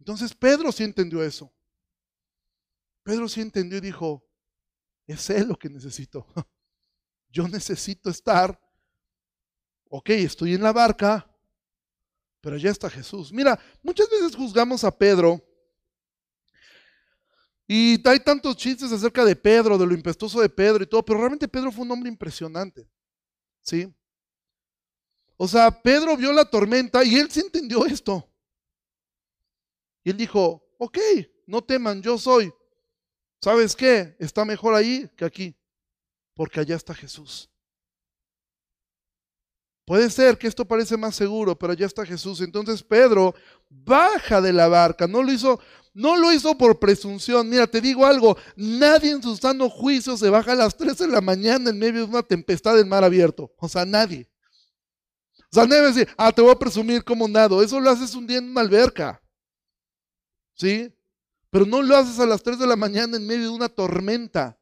[0.00, 1.48] Entonces Pedro sí entendió eso.
[3.04, 4.28] Pedro sí entendió y dijo,
[5.12, 6.26] es él lo que necesito.
[7.30, 8.60] Yo necesito estar,
[9.88, 11.26] ok, estoy en la barca,
[12.40, 13.32] pero ya está Jesús.
[13.32, 15.40] Mira, muchas veces juzgamos a Pedro
[17.72, 21.20] y hay tantos chistes acerca de Pedro, de lo impetuoso de Pedro y todo, pero
[21.20, 22.90] realmente Pedro fue un hombre impresionante.
[23.62, 23.94] ¿Sí?
[25.36, 28.28] O sea, Pedro vio la tormenta y él sí entendió esto.
[30.02, 30.98] Y él dijo, ok,
[31.46, 32.52] no teman, yo soy.
[33.42, 34.16] ¿Sabes qué?
[34.18, 35.56] Está mejor ahí que aquí,
[36.34, 37.50] porque allá está Jesús.
[39.90, 42.40] Puede ser que esto parece más seguro, pero allá está Jesús.
[42.42, 43.34] Entonces Pedro
[43.68, 45.08] baja de la barca.
[45.08, 45.58] No lo hizo,
[45.94, 47.48] no lo hizo por presunción.
[47.48, 51.08] Mira, te digo algo, nadie en su sano juicio se baja a las 3 de
[51.08, 53.52] la mañana en medio de una tempestad en mar abierto.
[53.56, 54.30] O sea, nadie.
[55.50, 57.60] O sea, nadie va a decir, ah, te voy a presumir como nado.
[57.60, 59.20] Eso lo haces un día en una alberca.
[60.54, 60.94] ¿Sí?
[61.50, 64.56] Pero no lo haces a las 3 de la mañana en medio de una tormenta.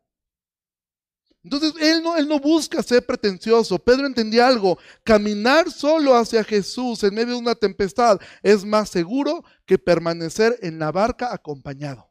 [1.44, 3.78] Entonces, él no, él no busca ser pretencioso.
[3.78, 4.78] Pedro entendía algo.
[5.04, 10.78] Caminar solo hacia Jesús en medio de una tempestad es más seguro que permanecer en
[10.78, 12.10] la barca acompañado.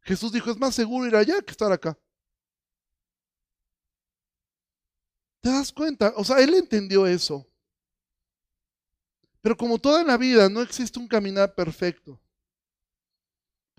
[0.00, 1.96] Jesús dijo, es más seguro ir allá que estar acá.
[5.40, 6.12] ¿Te das cuenta?
[6.16, 7.46] O sea, él entendió eso.
[9.40, 12.21] Pero como toda la vida, no existe un caminar perfecto.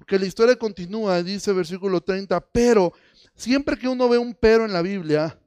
[0.03, 2.91] Porque la historia continúa, dice versículo 30, pero
[3.35, 5.39] siempre que uno ve un pero en la Biblia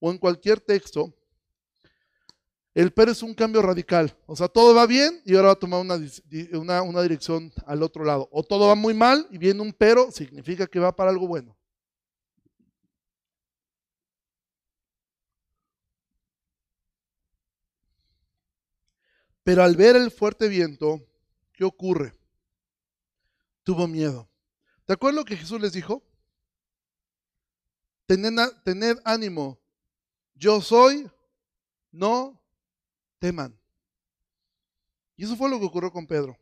[0.00, 1.14] o en cualquier texto,
[2.74, 4.12] el pero es un cambio radical.
[4.26, 8.02] O sea, todo va bien y ahora va a tomar una, una, dirección al otro
[8.02, 8.28] lado.
[8.32, 11.56] O todo va muy mal y viene un pero, significa que va para algo bueno.
[19.44, 21.00] Pero al ver el fuerte viento,
[21.52, 22.15] ¿qué ocurre?
[23.66, 24.30] Tuvo miedo.
[24.84, 26.00] ¿Te acuerdas lo que Jesús les dijo?
[28.06, 29.58] Tened, ánimo.
[30.36, 31.10] Yo soy,
[31.90, 32.40] no
[33.18, 33.58] teman.
[35.16, 36.38] Y eso fue lo que ocurrió con Pedro.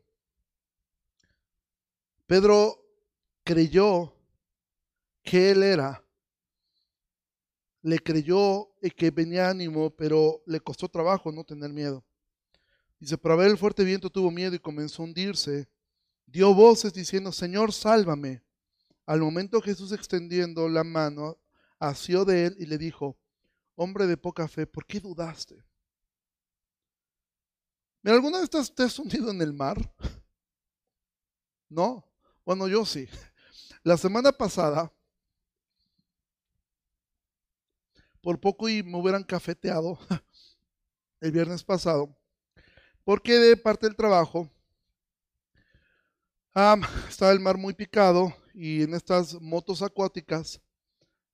[2.27, 2.79] Pedro
[3.43, 4.15] creyó
[5.23, 6.05] que él era.
[7.81, 12.05] Le creyó que venía ánimo, pero le costó trabajo no tener miedo.
[12.99, 15.71] Dice, pero a ver el fuerte viento tuvo miedo y comenzó a hundirse.
[16.27, 18.43] Dio voces diciendo, Señor, sálvame.
[19.07, 21.39] Al momento Jesús extendiendo la mano,
[21.79, 23.19] asió de él y le dijo,
[23.77, 25.65] hombre de poca fe, ¿por qué dudaste?
[28.03, 29.79] Mira, ¿alguna vez te has hundido en el mar?
[31.69, 32.05] ¿No?
[32.45, 33.09] Bueno, yo sí.
[33.83, 34.93] La semana pasada,
[38.23, 39.99] por poco y me hubieran cafeteado
[41.21, 42.17] el viernes pasado,
[43.05, 44.51] porque de parte del trabajo
[47.09, 50.61] estaba el mar muy picado y en estas motos acuáticas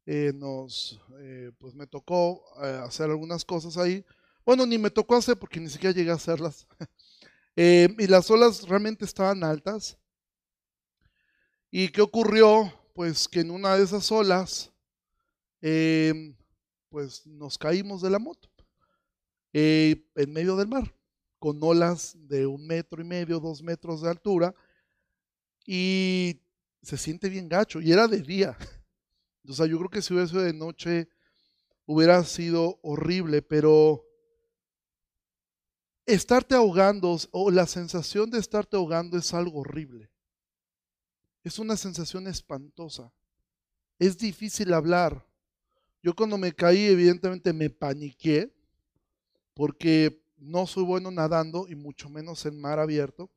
[0.06, 4.04] eh, nos, eh, pues me tocó eh, hacer algunas cosas ahí.
[4.46, 6.66] Bueno, ni me tocó hacer porque ni siquiera llegué a hacerlas.
[7.54, 9.98] y las olas realmente estaban altas.
[11.70, 12.72] ¿Y qué ocurrió?
[12.94, 14.72] Pues que en una de esas olas,
[16.88, 18.48] pues nos caímos de la moto
[19.52, 20.94] en medio del mar
[21.38, 24.54] con olas de un metro y medio, dos metros de altura,
[25.66, 26.40] y
[26.82, 28.56] se siente bien gacho, y era de día.
[29.48, 31.08] O sea, yo creo que si hubiera sido de noche
[31.86, 34.04] hubiera sido horrible, pero
[36.06, 40.10] estarte ahogando o la sensación de estarte ahogando es algo horrible.
[41.42, 43.12] Es una sensación espantosa.
[43.98, 45.26] Es difícil hablar.
[46.02, 48.54] Yo cuando me caí, evidentemente me paniqué,
[49.54, 53.30] porque no soy bueno nadando y mucho menos en mar abierto.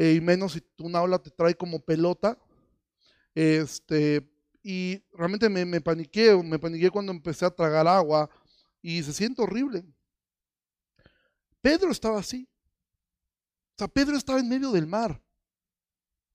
[0.00, 2.38] Eh, y menos si una ola te trae como pelota.
[3.34, 4.26] Este,
[4.62, 8.30] y realmente me, me paniqué, me paniqué cuando empecé a tragar agua
[8.80, 9.84] y se siente horrible.
[11.60, 12.48] Pedro estaba así.
[13.74, 15.20] O sea, Pedro estaba en medio del mar,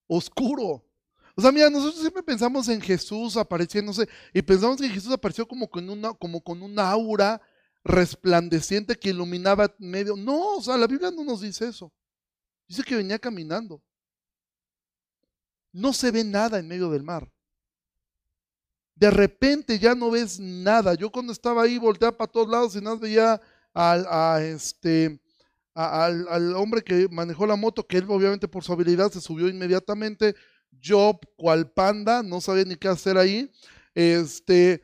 [0.05, 0.85] oscuro.
[1.35, 5.67] O sea, mira, nosotros siempre pensamos en Jesús apareciéndose y pensamos que Jesús apareció como
[5.67, 7.41] con una, como con una aura
[7.83, 10.15] resplandeciente que iluminaba medio.
[10.15, 11.91] No, o sea, la Biblia no nos dice eso.
[12.67, 13.81] Dice que venía caminando.
[15.71, 17.29] No se ve nada en medio del mar.
[18.95, 20.93] De repente ya no ves nada.
[20.93, 23.41] Yo cuando estaba ahí volteaba para todos lados y nada veía
[23.73, 25.19] al, este,
[25.73, 29.49] al, al, hombre que manejó la moto, que él obviamente por su habilidad se subió
[29.49, 30.33] inmediatamente.
[30.71, 33.51] Yo, cual panda, no sabía ni qué hacer ahí.
[33.93, 34.81] Este,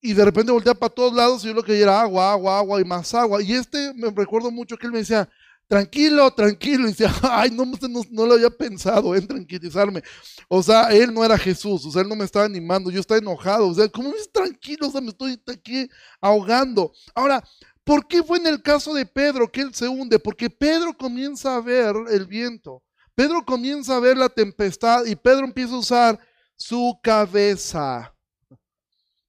[0.00, 2.80] y de repente volteaba para todos lados y yo lo que era agua, agua, agua
[2.80, 3.42] y más agua.
[3.42, 5.28] Y este me recuerdo mucho que él me decía,
[5.68, 6.84] tranquilo, tranquilo.
[6.84, 10.02] Y decía, ay, no, no, no lo había pensado en tranquilizarme.
[10.48, 13.18] O sea, él no era Jesús, o sea, él no me estaba animando, yo estaba
[13.18, 13.68] enojado.
[13.68, 14.88] O sea, ¿cómo me tranquilo?
[14.88, 15.88] O sea, me estoy aquí
[16.20, 16.92] ahogando.
[17.14, 17.42] Ahora,
[17.84, 20.18] ¿por qué fue en el caso de Pedro que él se hunde?
[20.18, 22.82] Porque Pedro comienza a ver el viento.
[23.14, 26.18] Pedro comienza a ver la tempestad y Pedro empieza a usar
[26.54, 28.12] su cabeza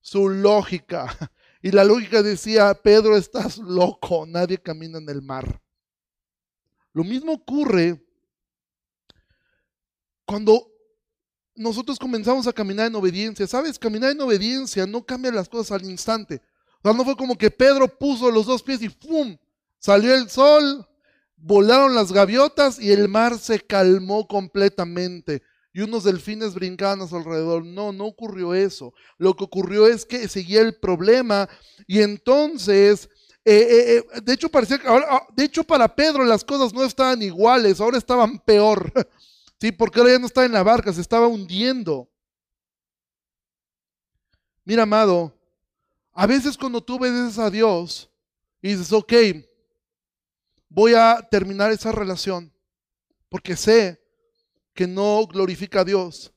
[0.08, 1.08] su lógica.
[1.60, 5.60] Y la lógica decía, Pedro, estás loco, nadie camina en el mar.
[6.98, 8.04] Lo mismo ocurre
[10.26, 10.68] cuando
[11.54, 13.46] nosotros comenzamos a caminar en obediencia.
[13.46, 13.78] ¿Sabes?
[13.78, 16.42] Caminar en obediencia no cambia las cosas al instante.
[16.80, 19.38] O sea, no fue como que Pedro puso los dos pies y ¡pum!
[19.78, 20.88] Salió el sol,
[21.36, 27.16] volaron las gaviotas y el mar se calmó completamente y unos delfines brincaban a su
[27.16, 27.64] alrededor.
[27.64, 28.92] No, no ocurrió eso.
[29.20, 31.48] Lo que ocurrió es que seguía el problema
[31.86, 33.08] y entonces,
[33.50, 36.74] eh, eh, eh, de hecho parecía que ahora, ah, de hecho para Pedro las cosas
[36.74, 38.92] no estaban iguales, ahora estaban peor.
[39.60, 42.08] Sí, porque ahora ya no estaba en la barca, se estaba hundiendo.
[44.64, 45.36] Mira, amado,
[46.14, 48.08] a veces cuando tú obedeces a Dios
[48.62, 49.14] y dices, ok,
[50.70, 52.54] voy a terminar esa relación
[53.30, 54.00] porque sé
[54.76, 56.32] que no glorifica a Dios.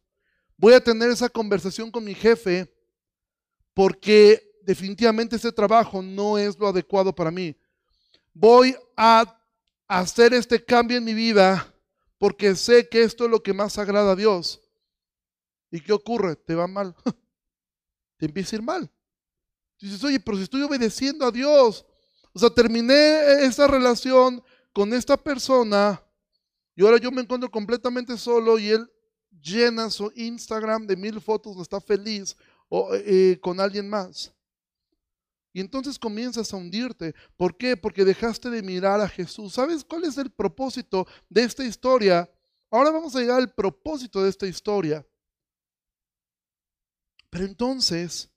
[0.57, 2.75] Voy a tener esa conversación con mi jefe
[3.75, 7.57] porque definitivamente ese trabajo no es lo adecuado para mí.
[8.33, 9.25] Voy a
[9.89, 11.75] hacer este cambio en mi vida
[12.19, 14.61] porque sé que esto es lo que más agrada a Dios.
[15.73, 16.37] ¿Y qué ocurre?
[16.37, 16.95] Te va mal.
[18.17, 18.91] Te empieza a ir mal.
[19.81, 21.85] Dices, oye, pero si estoy obedeciendo a Dios.
[22.33, 24.41] O sea, terminé esa relación
[24.73, 26.01] con esta persona
[26.77, 28.89] y ahora yo me encuentro completamente solo y él
[29.43, 32.37] llena su Instagram de mil fotos, está feliz
[32.69, 34.33] o, eh, con alguien más.
[35.53, 37.15] Y entonces comienzas a hundirte.
[37.37, 37.77] ¿Por qué?
[37.77, 39.55] Porque dejaste de mirar a Jesús.
[39.55, 42.31] ¿Sabes cuál es el propósito de esta historia?
[42.71, 45.05] Ahora vamos a llegar al propósito de esta historia.
[47.31, 48.31] Pero entonces,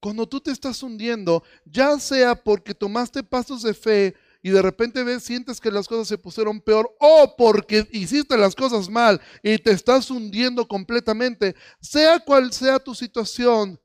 [0.00, 5.04] cuando tú te estás hundiendo, ya sea porque tomaste pasos de fe y de repente
[5.04, 9.58] ves, sientes que las cosas se pusieron peor o porque hiciste las cosas mal y
[9.58, 13.78] te estás hundiendo completamente, sea cual sea tu situación,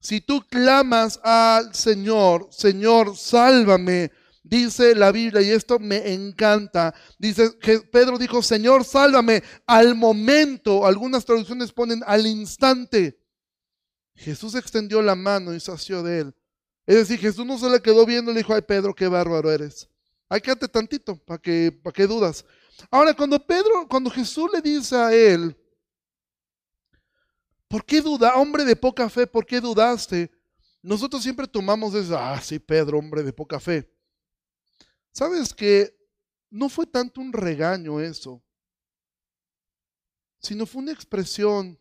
[0.00, 7.58] si tú clamas al Señor, Señor, sálvame, dice la Biblia, y esto me encanta, dice
[7.60, 13.20] que Pedro dijo, Señor, sálvame al momento, algunas traducciones ponen al instante.
[14.14, 16.34] Jesús extendió la mano y sació de él.
[16.86, 19.50] Es decir, Jesús no se le quedó viendo y le dijo, ay Pedro, qué bárbaro
[19.52, 19.88] eres.
[20.28, 22.44] Ay, quédate tantito, ¿para que, para qué dudas?
[22.90, 25.56] Ahora, cuando Pedro, cuando Jesús le dice a él,
[27.68, 30.30] ¿Por qué duda, hombre de poca fe, por qué dudaste?
[30.82, 33.92] Nosotros siempre tomamos eso, ah, sí, Pedro, hombre de poca fe.
[35.12, 35.94] ¿Sabes que
[36.50, 38.42] no fue tanto un regaño eso,
[40.40, 41.78] sino fue una expresión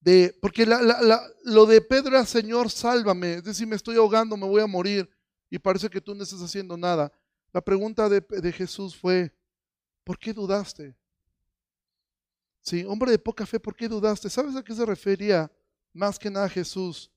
[0.00, 4.62] de, porque lo de Pedro era, Señor, sálvame, es decir, me estoy ahogando, me voy
[4.62, 5.08] a morir,
[5.50, 7.12] y parece que tú no estás haciendo nada.
[7.52, 9.32] La pregunta de, de Jesús fue,
[10.04, 10.96] ¿por qué dudaste?
[12.68, 14.28] Sí, hombre de poca fe, ¿por qué dudaste?
[14.28, 15.50] ¿Sabes a qué se refería
[15.94, 17.10] más que nada Jesús?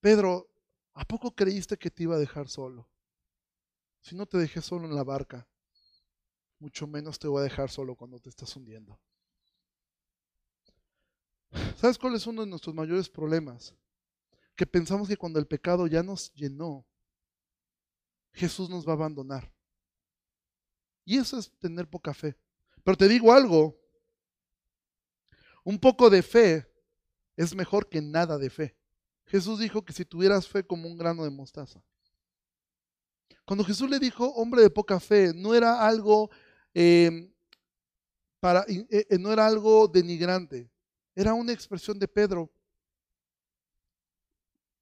[0.00, 0.50] Pedro,
[0.92, 2.90] ¿a poco creíste que te iba a dejar solo?
[4.00, 5.46] Si no te dejé solo en la barca,
[6.58, 8.98] mucho menos te voy a dejar solo cuando te estás hundiendo.
[11.76, 13.72] ¿Sabes cuál es uno de nuestros mayores problemas?
[14.56, 16.84] Que pensamos que cuando el pecado ya nos llenó,
[18.32, 19.48] Jesús nos va a abandonar.
[21.04, 22.36] Y eso es tener poca fe.
[22.82, 23.83] Pero te digo algo,
[25.64, 26.66] un poco de fe
[27.36, 28.76] es mejor que nada de fe.
[29.26, 31.82] Jesús dijo que si tuvieras fe como un grano de mostaza.
[33.44, 36.30] Cuando Jesús le dijo hombre de poca fe, no era algo
[36.72, 37.30] em,
[38.40, 40.70] para, eh, eh, no era algo denigrante,
[41.14, 42.50] era una expresión de Pedro.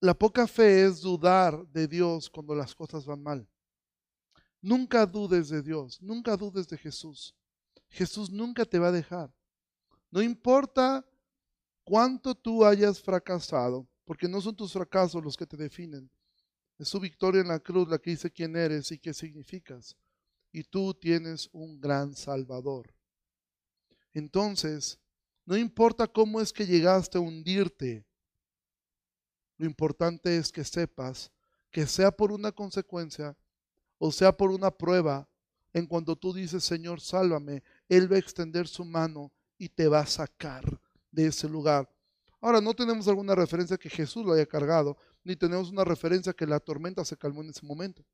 [0.00, 3.48] La poca fe es dudar de Dios cuando las cosas van mal.
[4.60, 7.34] Nunca dudes de Dios, nunca dudes de Jesús.
[7.88, 9.32] Jesús nunca te va a dejar.
[10.12, 11.04] No importa
[11.82, 16.10] cuánto tú hayas fracasado, porque no son tus fracasos los que te definen.
[16.78, 19.96] Es su victoria en la cruz la que dice quién eres y qué significas.
[20.52, 22.94] Y tú tienes un gran Salvador.
[24.12, 25.00] Entonces,
[25.46, 28.06] no importa cómo es que llegaste a hundirte,
[29.56, 31.32] lo importante es que sepas
[31.70, 33.34] que sea por una consecuencia
[33.96, 35.26] o sea por una prueba,
[35.72, 40.00] en cuanto tú dices, Señor, sálvame, Él va a extender su mano y te va
[40.00, 40.64] a sacar
[41.12, 41.88] de ese lugar.
[42.40, 46.48] Ahora, no tenemos alguna referencia que Jesús lo haya cargado, ni tenemos una referencia que
[46.48, 48.04] la tormenta se calmó en ese momento.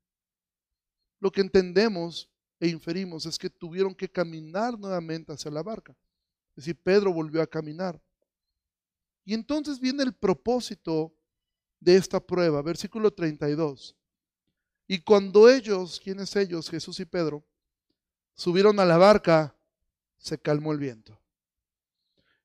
[1.19, 5.97] Lo que entendemos e inferimos es que tuvieron que caminar nuevamente hacia la barca.
[6.51, 7.99] Es decir, Pedro volvió a caminar.
[9.25, 11.11] Y entonces viene el propósito
[11.79, 13.95] de esta prueba, versículo 32.
[14.85, 16.69] Y cuando ellos, ¿quiénes ellos?
[16.69, 17.43] Jesús y Pedro,
[18.35, 19.55] subieron a la barca,
[20.19, 21.19] se calmó el viento.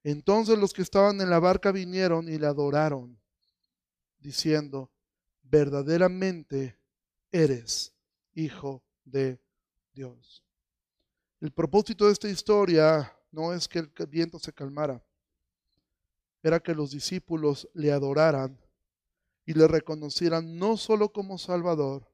[0.04, 3.18] Entonces los que estaban en la barca vinieron y le adoraron,
[4.18, 4.92] diciendo,
[5.42, 6.78] verdaderamente
[7.32, 7.94] eres
[8.34, 9.40] hijo de
[9.94, 10.44] Dios.
[11.40, 15.02] El propósito de esta historia no es que el viento se calmara,
[16.42, 18.60] era que los discípulos le adoraran
[19.46, 22.06] y le reconocieran no solo como Salvador,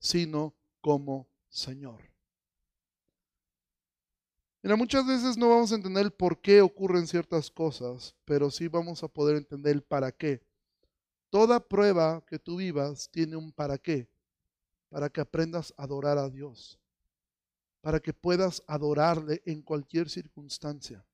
[0.00, 2.11] sino como Señor.
[4.62, 8.68] Mira, muchas veces no vamos a entender el por qué ocurren ciertas cosas, pero sí
[8.68, 10.40] vamos a poder entender el para qué.
[11.30, 14.08] Toda prueba que tú vivas tiene un para qué,
[14.88, 16.78] para que aprendas a adorar a Dios.
[17.80, 21.04] para que puedas adorarle en cualquier circunstancia.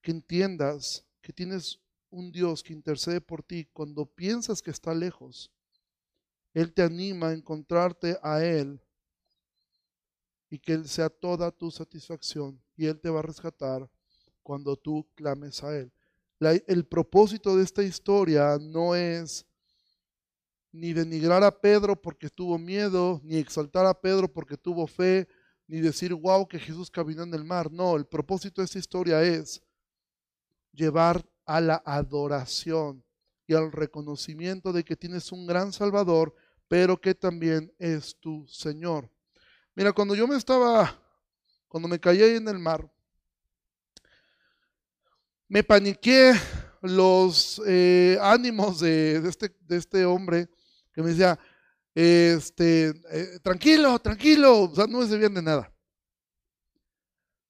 [0.00, 1.78] Que entiendas que tienes
[2.10, 5.52] un Dios que intercede por ti cuando piensas que está lejos.
[6.54, 8.80] Él te anima a encontrarte a Él
[10.50, 13.88] y que Él sea toda tu satisfacción y Él te va a rescatar
[14.42, 15.92] cuando tú clames a Él.
[16.40, 19.46] el propósito de esta historia no es
[20.72, 25.26] ni denigrar a Pedro porque tuvo miedo, ni exaltar a Pedro porque tuvo fe,
[25.66, 27.72] ni decir, wow, que Jesús caminó en el mar.
[27.72, 29.62] No, el propósito de esta historia es
[30.72, 33.02] llevar a la adoración
[33.46, 36.34] y al reconocimiento de que tienes un gran Salvador,
[36.68, 39.10] pero que también es tu Señor.
[39.76, 40.98] Mira, cuando yo me estaba,
[41.68, 42.90] cuando me caí ahí en el mar,
[45.46, 46.32] me paniqué
[46.80, 50.48] los eh, ánimos de, este, de este hombre
[50.94, 51.38] que me decía,
[51.94, 55.70] este, eh, tranquilo, tranquilo, o sea, no se bien de nada.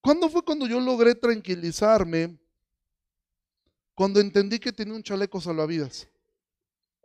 [0.00, 2.36] ¿Cuándo fue cuando yo logré tranquilizarme?
[3.94, 6.08] Cuando entendí que tenía un chaleco salvavidas.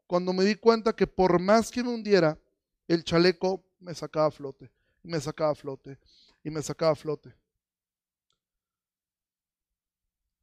[0.08, 2.40] Cuando me di cuenta que por más que me hundiera,
[2.88, 4.72] el chaleco me sacaba a flote,
[5.04, 5.98] y me sacaba a flote,
[6.44, 7.34] y me sacaba a flote.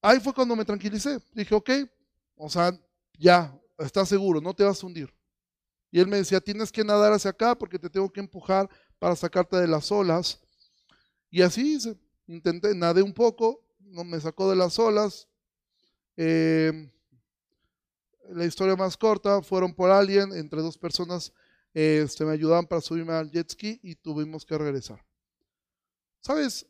[0.01, 1.19] Ahí fue cuando me tranquilicé.
[1.33, 1.71] Dije, ok,
[2.37, 2.73] o sea,
[3.19, 5.13] ya, estás seguro, no te vas a hundir.
[5.91, 9.17] Y él me decía, tienes que nadar hacia acá porque te tengo que empujar para
[9.17, 10.41] sacarte de las olas.
[11.31, 11.79] Y así.
[12.27, 15.27] Intenté, nadé un poco, no me sacó de las olas.
[16.17, 16.93] Eh,
[18.29, 21.33] la historia más corta, fueron por alguien, entre dos personas
[21.75, 25.05] este, me ayudaban para subirme al jet ski y tuvimos que regresar.
[26.21, 26.67] ¿Sabes?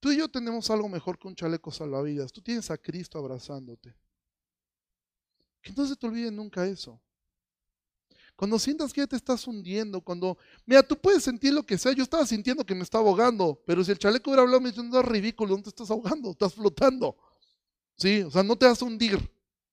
[0.00, 2.32] Tú y yo tenemos algo mejor que un chaleco salvavidas.
[2.32, 3.94] Tú tienes a Cristo abrazándote.
[5.62, 7.00] Que no se te olvide nunca eso.
[8.36, 11.92] Cuando sientas que ya te estás hundiendo, cuando, mira, tú puedes sentir lo que sea,
[11.92, 14.82] yo estaba sintiendo que me estaba ahogando, pero si el chaleco hubiera hablado, me dice,
[14.82, 17.16] no es ridículo, no te estás ahogando, estás flotando.
[17.96, 19.16] Sí, o sea, no te vas a hundir.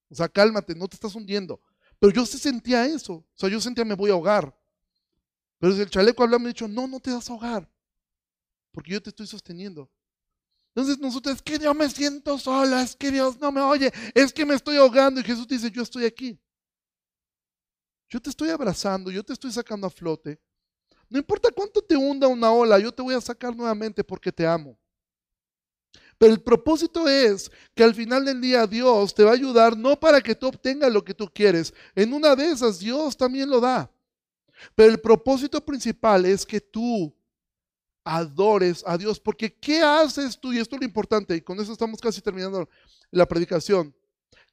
[0.10, 1.60] O sea, cálmate, no te estás hundiendo.
[2.02, 3.14] Pero yo sí sentía eso.
[3.14, 4.58] O sea, yo sentía me voy a ahogar.
[5.60, 7.72] Pero si el chaleco hablaba, me dicho, no, no te vas a ahogar.
[8.72, 9.88] Porque yo te estoy sosteniendo.
[10.74, 14.34] Entonces nosotros, es que yo me siento sola, es que Dios no me oye, es
[14.34, 15.22] que me estoy ahogando.
[15.22, 16.42] Y Jesús dice, yo estoy aquí.
[18.10, 20.42] Yo te estoy abrazando, yo te estoy sacando a flote.
[21.08, 24.48] No importa cuánto te hunda una ola, yo te voy a sacar nuevamente porque te
[24.48, 24.76] amo.
[26.22, 30.00] Pero el propósito es que al final del día Dios te va a ayudar no
[30.00, 31.74] para que tú obtengas lo que tú quieres.
[31.96, 33.90] En una de esas Dios también lo da.
[34.76, 37.12] Pero el propósito principal es que tú
[38.04, 39.20] adores a Dios.
[39.20, 40.54] Porque ¿qué haces tú?
[40.54, 41.36] Y esto es lo importante.
[41.36, 42.70] Y con eso estamos casi terminando
[43.10, 43.92] la predicación.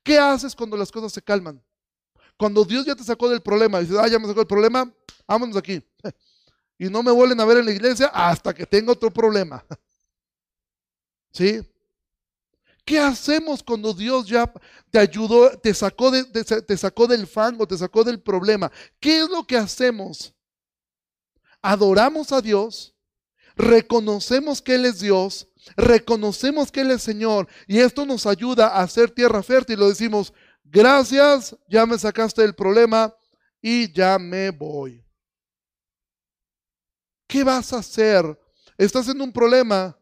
[0.02, 1.62] ¿Qué haces cuando las cosas se calman?
[2.38, 4.90] Cuando Dios ya te sacó del problema, dices, ah, ya me sacó el problema,
[5.26, 5.84] vámonos aquí.
[6.80, 9.62] Y no me vuelven a ver en la iglesia hasta que tenga otro problema.
[11.32, 11.60] ¿Sí?
[12.84, 14.50] ¿Qué hacemos cuando Dios ya
[14.90, 18.72] te ayudó, te sacó, de, te sacó del fango, te sacó del problema?
[18.98, 20.34] ¿Qué es lo que hacemos?
[21.60, 22.94] Adoramos a Dios,
[23.56, 28.82] reconocemos que Él es Dios, reconocemos que Él es Señor y esto nos ayuda a
[28.82, 29.80] hacer tierra fértil.
[29.80, 30.32] Lo decimos,
[30.64, 33.14] gracias, ya me sacaste del problema
[33.60, 35.04] y ya me voy.
[37.26, 38.24] ¿Qué vas a hacer?
[38.78, 39.97] Estás en un problema.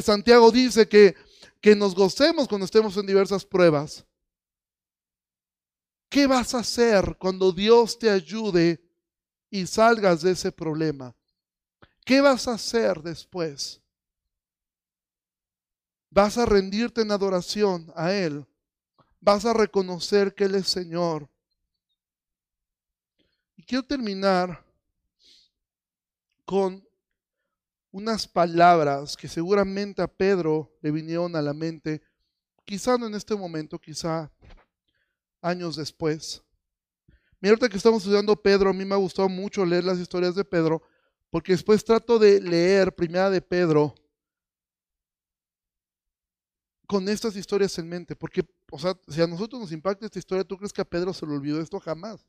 [0.00, 1.16] Santiago dice que,
[1.60, 4.04] que nos gocemos cuando estemos en diversas pruebas.
[6.08, 8.80] ¿Qué vas a hacer cuando Dios te ayude
[9.50, 11.14] y salgas de ese problema?
[12.04, 13.80] ¿Qué vas a hacer después?
[16.10, 18.46] ¿Vas a rendirte en adoración a Él?
[19.22, 21.28] vas a reconocer que Él es Señor.
[23.56, 24.62] Y quiero terminar
[26.44, 26.86] con
[27.92, 32.02] unas palabras que seguramente a Pedro le vinieron a la mente,
[32.64, 34.32] quizá no en este momento, quizá
[35.42, 36.42] años después.
[37.38, 40.34] Mira, ahorita que estamos estudiando Pedro, a mí me ha gustado mucho leer las historias
[40.34, 40.82] de Pedro,
[41.28, 43.94] porque después trato de leer Primera de Pedro
[46.86, 50.44] con estas historias en mente, porque, o sea, si a nosotros nos impacta esta historia,
[50.44, 51.78] ¿tú crees que a Pedro se le olvidó esto?
[51.80, 52.26] Jamás.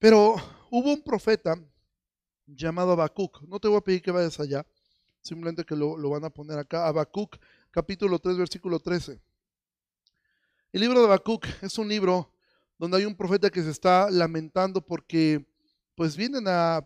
[0.00, 0.34] Pero
[0.70, 1.54] hubo un profeta
[2.44, 3.42] llamado Habacuc.
[3.42, 4.66] No te voy a pedir que vayas allá,
[5.20, 6.88] simplemente que lo, lo van a poner acá.
[6.88, 7.36] Habacuc,
[7.70, 9.20] capítulo 3, versículo 13.
[10.72, 12.34] El libro de Habacuc es un libro
[12.76, 15.46] donde hay un profeta que se está lamentando porque
[15.94, 16.84] pues vienen a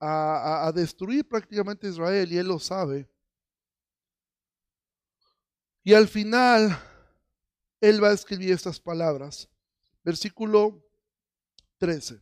[0.00, 3.08] a, destruir prácticamente Israel y él lo sabe.
[5.82, 6.78] Y al final
[7.80, 9.48] él va a escribir estas palabras.
[10.02, 10.82] Versículo
[11.78, 12.20] 13.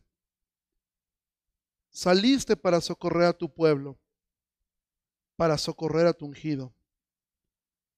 [1.91, 3.97] Saliste para socorrer a tu pueblo,
[5.35, 6.73] para socorrer a tu ungido.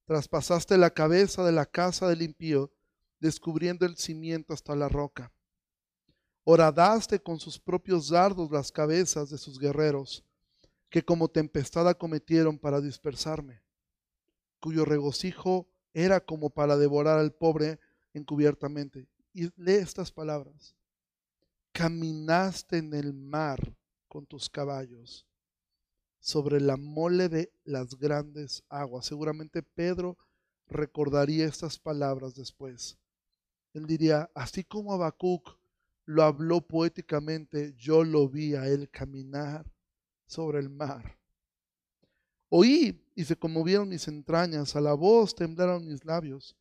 [0.06, 2.72] Traspasaste la cabeza de la casa del impío,
[3.20, 5.32] descubriendo el cimiento hasta la roca.
[6.44, 10.24] Horadaste con sus propios dardos las cabezas de sus guerreros,
[10.90, 13.62] que como tempestad acometieron para dispersarme,
[14.60, 17.80] cuyo regocijo era como para devorar al pobre
[18.14, 19.08] encubiertamente.
[19.34, 20.76] Y lee estas palabras.
[21.72, 23.76] Caminaste en el mar
[24.12, 25.26] con tus caballos
[26.20, 29.06] sobre la mole de las grandes aguas.
[29.06, 30.18] Seguramente Pedro
[30.68, 32.98] recordaría estas palabras después.
[33.74, 35.58] Él diría, así como Habacuc
[36.04, 39.66] lo habló poéticamente, yo lo vi a él caminar
[40.28, 41.18] sobre el mar.
[42.50, 46.58] Oí y se conmovieron mis entrañas, a la voz temblaron mis labios,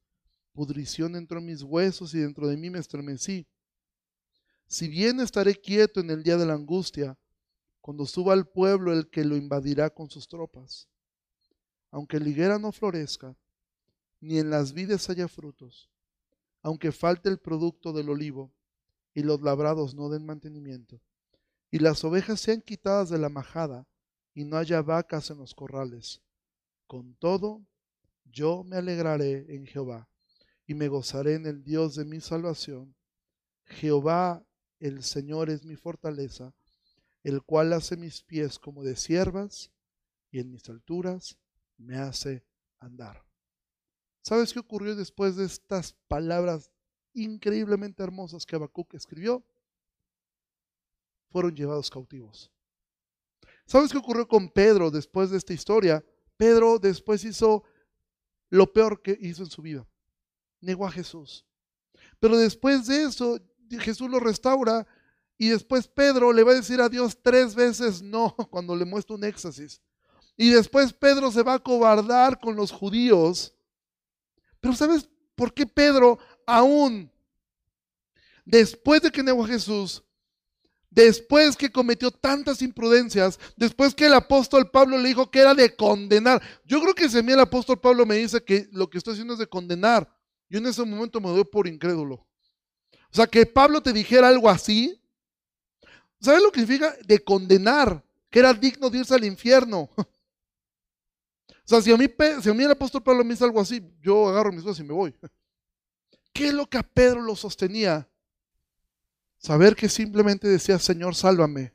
[0.53, 3.49] pudrición entró en mis huesos y dentro de mí me estremecí.
[4.69, 7.19] Si bien estaré quieto en el día de la angustia,
[7.81, 10.89] cuando suba al pueblo el que lo invadirá con sus tropas.
[11.91, 13.37] Aunque la higuera no florezca,
[14.21, 15.91] ni en las vides haya frutos,
[16.63, 18.53] aunque falte el producto del olivo,
[19.15, 21.01] y los labrados no den mantenimiento,
[21.71, 23.87] y las ovejas sean quitadas de la majada,
[24.35, 26.21] y no haya vacas en los corrales.
[26.87, 27.63] Con todo,
[28.25, 30.09] yo me alegraré en Jehová,
[30.67, 32.95] y me gozaré en el Dios de mi salvación.
[33.65, 34.45] Jehová
[34.81, 36.55] el Señor es mi fortaleza,
[37.23, 39.71] el cual hace mis pies como de siervas
[40.31, 41.39] y en mis alturas
[41.77, 42.45] me hace
[42.79, 43.25] andar.
[44.23, 46.71] ¿Sabes qué ocurrió después de estas palabras
[47.13, 49.45] increíblemente hermosas que Habacuc escribió?
[51.31, 52.51] Fueron llevados cautivos.
[53.67, 56.05] ¿Sabes qué ocurrió con Pedro después de esta historia?
[56.37, 57.65] Pedro después hizo
[58.49, 59.87] lo peor que hizo en su vida.
[60.61, 61.47] Negó a Jesús.
[62.19, 63.39] Pero después de eso
[63.79, 64.87] Jesús lo restaura
[65.43, 69.17] y después Pedro le va a decir a Dios tres veces no cuando le muestra
[69.17, 69.81] un éxtasis.
[70.37, 73.55] Y después Pedro se va a cobardar con los judíos.
[74.61, 77.11] Pero ¿sabes por qué Pedro aún
[78.45, 80.03] después de que negó a Jesús,
[80.91, 85.75] después que cometió tantas imprudencias, después que el apóstol Pablo le dijo que era de
[85.75, 86.43] condenar.
[86.67, 89.15] Yo creo que si a mí el apóstol Pablo me dice que lo que estoy
[89.15, 90.07] haciendo es de condenar,
[90.51, 92.27] yo en ese momento me doy por incrédulo.
[93.11, 95.00] O sea, que Pablo te dijera algo así,
[96.21, 96.95] ¿sabes lo que significa?
[97.05, 99.89] De condenar, que era digno de irse al infierno.
[101.63, 102.07] O sea, si a mí,
[102.43, 104.89] si a mí el apóstol Pablo me dice algo así, yo agarro mis cosas y
[104.89, 105.15] me voy.
[106.33, 108.09] ¿Qué es lo que a Pedro lo sostenía?
[109.39, 111.73] Saber que simplemente decía, Señor, sálvame.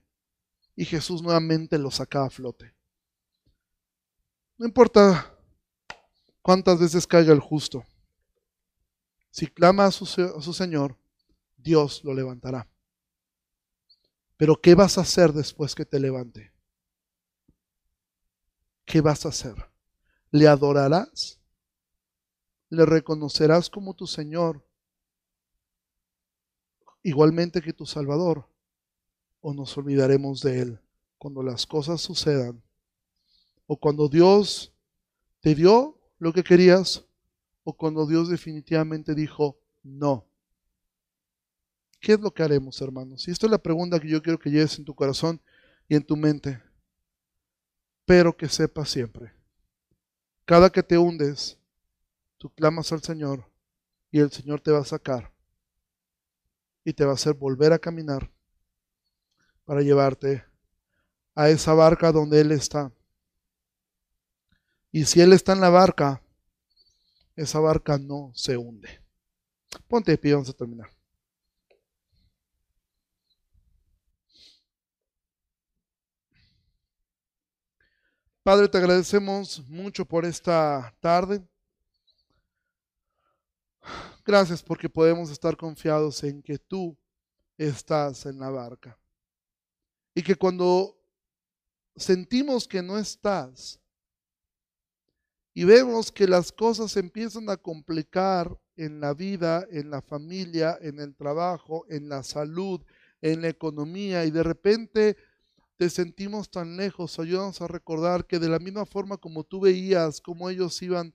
[0.75, 2.75] Y Jesús nuevamente lo sacaba a flote.
[4.57, 5.33] No importa
[6.41, 7.85] cuántas veces caiga el justo.
[9.31, 10.97] Si clama a su, a su Señor,
[11.55, 12.67] Dios lo levantará.
[14.37, 16.51] Pero ¿qué vas a hacer después que te levante?
[18.85, 19.55] ¿Qué vas a hacer?
[20.31, 21.39] ¿Le adorarás?
[22.69, 24.65] ¿Le reconocerás como tu Señor?
[27.01, 28.49] Igualmente que tu Salvador.
[29.39, 30.81] ¿O nos olvidaremos de Él
[31.17, 32.61] cuando las cosas sucedan?
[33.67, 34.73] ¿O cuando Dios
[35.39, 37.05] te dio lo que querías?
[37.63, 40.27] ¿O cuando Dios definitivamente dijo no?
[42.05, 43.27] ¿Qué es lo que haremos, hermanos?
[43.27, 45.41] Y esta es la pregunta que yo quiero que lleves en tu corazón
[45.89, 46.61] y en tu mente.
[48.05, 49.33] Pero que sepas siempre.
[50.45, 51.57] Cada que te hundes,
[52.37, 53.49] tú clamas al Señor
[54.11, 55.31] y el Señor te va a sacar
[56.83, 58.29] y te va a hacer volver a caminar
[59.65, 60.45] para llevarte
[61.33, 62.91] a esa barca donde Él está.
[64.91, 66.21] Y si Él está en la barca,
[67.35, 69.01] esa barca no se hunde.
[69.87, 70.95] Ponte de pie, vamos a terminar.
[78.45, 81.43] Padre, te agradecemos mucho por esta tarde.
[84.23, 86.95] Gracias porque podemos estar confiados en que tú
[87.57, 88.99] estás en la barca.
[90.13, 90.95] Y que cuando
[91.95, 93.79] sentimos que no estás
[95.55, 100.99] y vemos que las cosas empiezan a complicar en la vida, en la familia, en
[100.99, 102.79] el trabajo, en la salud,
[103.21, 105.17] en la economía y de repente
[105.77, 110.21] te sentimos tan lejos, ayúdanos a recordar que de la misma forma como tú veías
[110.21, 111.13] cómo ellos iban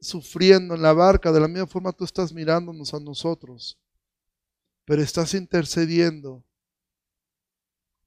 [0.00, 3.78] sufriendo en la barca, de la misma forma tú estás mirándonos a nosotros,
[4.84, 6.44] pero estás intercediendo.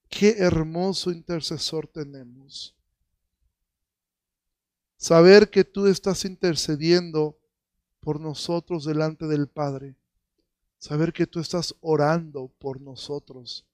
[0.10, 2.76] Qué hermoso intercesor tenemos.
[4.98, 7.38] Saber que tú estás intercediendo
[8.00, 9.96] por nosotros delante del Padre.
[10.78, 13.66] Saber que tú estás orando por nosotros.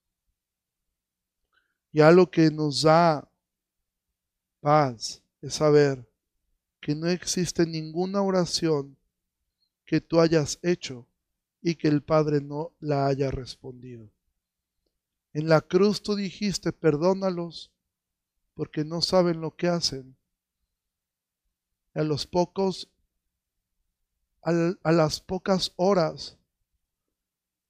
[1.92, 3.28] Y algo que nos da
[4.60, 6.08] paz es saber
[6.80, 8.96] que no existe ninguna oración
[9.84, 11.06] que tú hayas hecho
[11.60, 14.08] y que el Padre no la haya respondido.
[15.34, 17.70] En la cruz tú dijiste, perdónalos
[18.54, 20.16] porque no saben lo que hacen.
[21.94, 22.88] A los pocos,
[24.42, 26.38] a las pocas horas,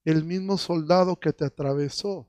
[0.04, 2.28] el mismo soldado que te atravesó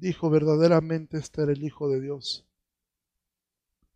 [0.00, 2.46] dijo verdaderamente este era el Hijo de Dios.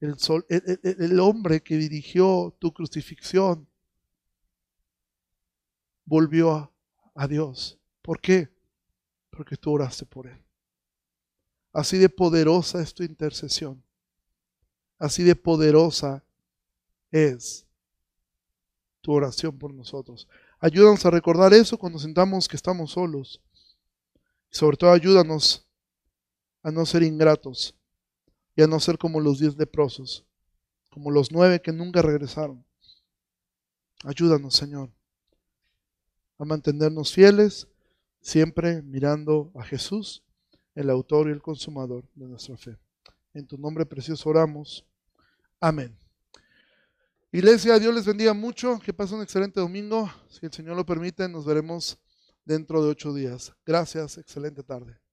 [0.01, 3.67] El, sol, el, hombre que dirigió tu crucifixión
[6.05, 6.71] volvió a,
[7.15, 7.79] a Dios.
[8.03, 8.51] ¿Por qué?
[9.31, 10.39] Porque tú oraste por él.
[11.73, 13.83] Así de poderosa es tu intercesión.
[14.99, 16.23] Así de poderosa
[17.11, 17.67] es
[19.01, 20.29] tu oración por nosotros.
[20.61, 23.41] Ayúdanos a recordar eso cuando sintamos que estamos solos.
[24.53, 25.67] Y sobre todo ayúdanos
[26.65, 27.77] a no ser ingratos
[28.57, 30.25] y a no ser como los diez leprosos,
[30.91, 32.65] como los nueve que nunca regresaron.
[34.03, 34.91] Ayúdanos, Señor,
[36.39, 37.69] a mantenernos fieles,
[38.21, 40.25] siempre mirando a Jesús,
[40.75, 42.77] el autor y el consumador de nuestra fe.
[43.35, 44.85] En tu nombre precioso oramos.
[45.61, 45.97] Amén.
[47.31, 50.11] Iglesia, Dios les bendiga mucho, que pasen un excelente domingo.
[50.29, 51.99] Si el Señor lo permite, nos veremos
[52.45, 53.53] dentro de ocho días.
[53.67, 55.04] Gracias, excelente tarde.